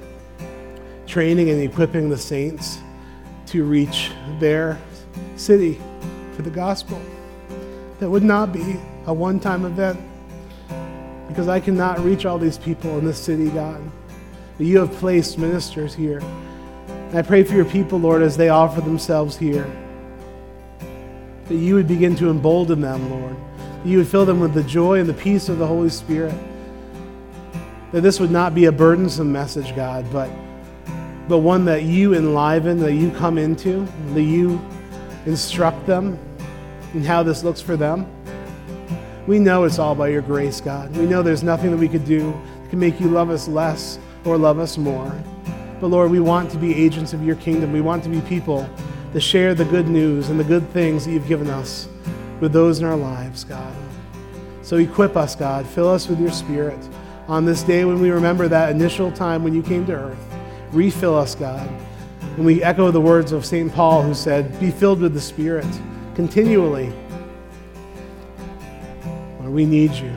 training 1.05 1.51
and 1.51 1.61
equipping 1.61 2.09
the 2.09 2.17
saints 2.17 2.79
to 3.45 3.65
reach 3.65 4.09
their 4.39 4.79
city 5.35 5.79
for 6.33 6.41
the 6.41 6.49
gospel. 6.49 6.99
That 7.99 8.09
would 8.09 8.23
not 8.23 8.51
be 8.51 8.77
a 9.05 9.13
one 9.13 9.39
time 9.39 9.65
event 9.65 9.99
because 11.27 11.47
I 11.47 11.59
cannot 11.59 11.99
reach 11.99 12.25
all 12.25 12.39
these 12.39 12.57
people 12.57 12.97
in 12.97 13.05
this 13.05 13.19
city, 13.19 13.51
God. 13.51 13.79
But 14.57 14.65
you 14.65 14.79
have 14.79 14.91
placed 14.93 15.37
ministers 15.37 15.93
here. 15.93 16.17
And 16.87 17.15
I 17.15 17.21
pray 17.21 17.43
for 17.43 17.53
your 17.53 17.65
people, 17.65 17.99
Lord, 17.99 18.23
as 18.23 18.37
they 18.37 18.49
offer 18.49 18.81
themselves 18.81 19.37
here, 19.37 19.71
that 21.47 21.55
you 21.55 21.75
would 21.75 21.87
begin 21.87 22.15
to 22.17 22.29
embolden 22.29 22.81
them, 22.81 23.09
Lord. 23.09 23.35
That 23.57 23.87
you 23.87 23.99
would 23.99 24.07
fill 24.07 24.25
them 24.25 24.39
with 24.39 24.53
the 24.53 24.63
joy 24.63 24.99
and 24.99 25.07
the 25.07 25.13
peace 25.13 25.49
of 25.49 25.57
the 25.57 25.67
Holy 25.67 25.89
Spirit. 25.89 26.35
That 27.91 28.01
this 28.01 28.19
would 28.19 28.31
not 28.31 28.55
be 28.55 28.65
a 28.65 28.71
burdensome 28.71 29.31
message, 29.31 29.75
God, 29.75 30.05
but 30.11 30.29
but 31.27 31.39
one 31.39 31.65
that 31.65 31.83
you 31.83 32.13
enliven, 32.13 32.79
that 32.79 32.93
you 32.93 33.09
come 33.11 33.37
into, 33.37 33.87
that 34.13 34.21
you 34.21 34.61
instruct 35.25 35.85
them 35.87 36.19
in 36.93 37.03
how 37.03 37.23
this 37.23 37.43
looks 37.43 37.61
for 37.61 37.75
them. 37.75 38.05
We 39.25 39.39
know 39.39 39.63
it's 39.63 39.79
all 39.79 39.95
by 39.95 40.09
your 40.09 40.21
grace, 40.21 40.61
God. 40.61 40.95
We 40.95 41.07
know 41.07 41.23
there's 41.23 41.41
nothing 41.41 41.71
that 41.71 41.77
we 41.77 41.87
could 41.87 42.05
do 42.05 42.31
that 42.61 42.69
can 42.69 42.79
make 42.79 42.99
you 42.99 43.07
love 43.07 43.31
us 43.31 43.47
less 43.47 43.97
or 44.23 44.37
love 44.37 44.59
us 44.59 44.77
more. 44.77 45.11
But 45.81 45.87
Lord, 45.87 46.11
we 46.11 46.19
want 46.19 46.51
to 46.51 46.57
be 46.57 46.75
agents 46.75 47.13
of 47.13 47.25
your 47.25 47.35
kingdom. 47.37 47.73
We 47.73 47.81
want 47.81 48.03
to 48.03 48.09
be 48.09 48.21
people 48.21 48.69
that 49.15 49.21
share 49.21 49.55
the 49.55 49.63
good 49.63 49.87
news 49.87 50.27
and 50.27 50.37
the 50.37 50.43
good 50.43 50.69
things 50.71 51.05
that 51.05 51.11
you've 51.11 51.25
given 51.25 51.49
us 51.49 51.87
with 52.41 52.51
those 52.51 52.79
in 52.79 52.85
our 52.85 52.97
lives, 52.97 53.45
God. 53.45 53.73
So 54.61 54.75
equip 54.75 55.15
us, 55.15 55.37
God. 55.37 55.65
Fill 55.65 55.87
us 55.87 56.09
with 56.09 56.19
your 56.19 56.33
spirit 56.33 56.77
on 57.29 57.45
this 57.45 57.63
day 57.63 57.85
when 57.85 58.01
we 58.01 58.09
remember 58.09 58.49
that 58.49 58.71
initial 58.71 59.09
time 59.13 59.41
when 59.41 59.53
you 59.53 59.63
came 59.63 59.85
to 59.85 59.93
earth. 59.93 60.35
Refill 60.73 61.15
us, 61.15 61.33
God. 61.33 61.65
And 62.35 62.45
we 62.45 62.61
echo 62.61 62.91
the 62.91 62.99
words 62.99 63.31
of 63.31 63.45
St. 63.45 63.73
Paul, 63.73 64.01
who 64.01 64.13
said, 64.13 64.59
Be 64.59 64.69
filled 64.69 64.99
with 64.99 65.13
the 65.13 65.21
Spirit 65.21 65.65
continually. 66.13 66.91
Lord, 69.39 69.53
we 69.53 69.65
need 69.65 69.93
you. 69.93 70.13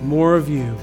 More 0.00 0.34
of 0.34 0.48
you. 0.48 0.78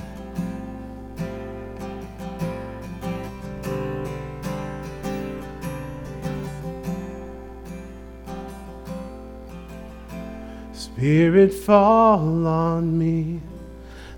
Spirit, 10.99 11.53
fall 11.53 12.45
on 12.45 12.99
me 12.99 13.39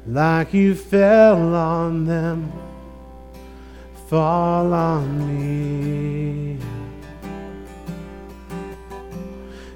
like 0.07 0.51
you 0.53 0.73
fell 0.73 1.53
on 1.53 2.05
them 2.05 2.51
fall 4.11 4.73
on 4.73 5.07
me. 5.25 6.57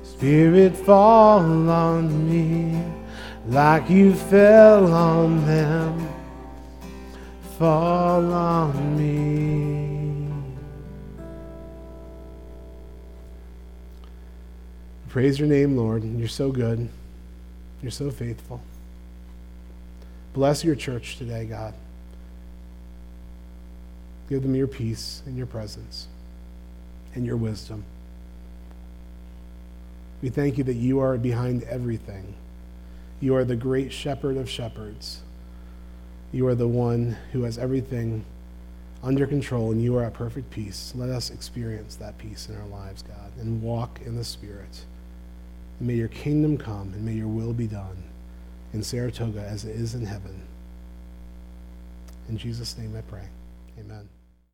Spirit, 0.04 0.76
fall 0.76 1.70
on 1.70 2.06
me 2.30 2.84
like 3.48 3.90
you 3.90 4.14
fell 4.14 4.92
on 4.92 5.46
them. 5.46 6.06
Fall 7.58 8.34
on 8.34 8.98
me. 8.98 9.75
Praise 15.16 15.40
your 15.40 15.48
name, 15.48 15.78
Lord. 15.78 16.04
You're 16.04 16.28
so 16.28 16.52
good. 16.52 16.90
You're 17.82 17.90
so 17.90 18.12
faithful. 18.12 18.62
Bless 20.34 20.66
your 20.66 20.76
church 20.76 21.16
today, 21.16 21.46
God. 21.46 21.74
Give 24.28 24.42
them 24.42 24.56
your 24.56 24.68
peace 24.68 25.24
and 25.26 25.38
your 25.38 25.46
presence 25.46 26.10
and 27.14 27.26
your 27.26 27.38
wisdom. 27.38 27.86
We 30.22 30.28
thank 30.28 30.58
you 30.58 30.66
that 30.66 30.74
you 30.74 31.00
are 31.00 31.16
behind 31.18 31.64
everything. 31.64 32.34
You 33.22 33.38
are 33.38 33.46
the 33.46 33.56
great 33.56 33.94
shepherd 33.94 34.36
of 34.36 34.50
shepherds. 34.50 35.22
You 36.34 36.46
are 36.48 36.56
the 36.56 36.68
one 36.68 37.16
who 37.32 37.44
has 37.44 37.58
everything 37.58 38.26
under 39.02 39.26
control, 39.26 39.72
and 39.72 39.82
you 39.82 39.96
are 39.96 40.04
at 40.04 40.14
perfect 40.14 40.52
peace. 40.52 40.92
Let 40.94 41.08
us 41.08 41.30
experience 41.30 41.96
that 41.96 42.18
peace 42.18 42.50
in 42.50 42.58
our 42.58 42.68
lives, 42.68 43.02
God, 43.02 43.32
and 43.40 43.62
walk 43.62 44.02
in 44.06 44.18
the 44.18 44.26
Spirit. 44.26 44.84
And 45.80 45.88
may 45.88 45.96
your 45.96 46.08
kingdom 46.08 46.58
come, 46.58 46.94
and 46.94 47.06
may 47.06 47.14
your 47.14 47.28
will 47.28 47.54
be 47.54 47.68
done 47.68 48.04
in 48.74 48.84
Saratoga 48.84 49.42
as 49.42 49.66
it 49.66 49.76
is 49.76 49.96
in 49.96 50.06
heaven. 50.06 50.42
In 52.30 52.38
Jesus' 52.38 52.78
name 52.78 52.96
I 52.98 53.02
pray. 53.02 53.28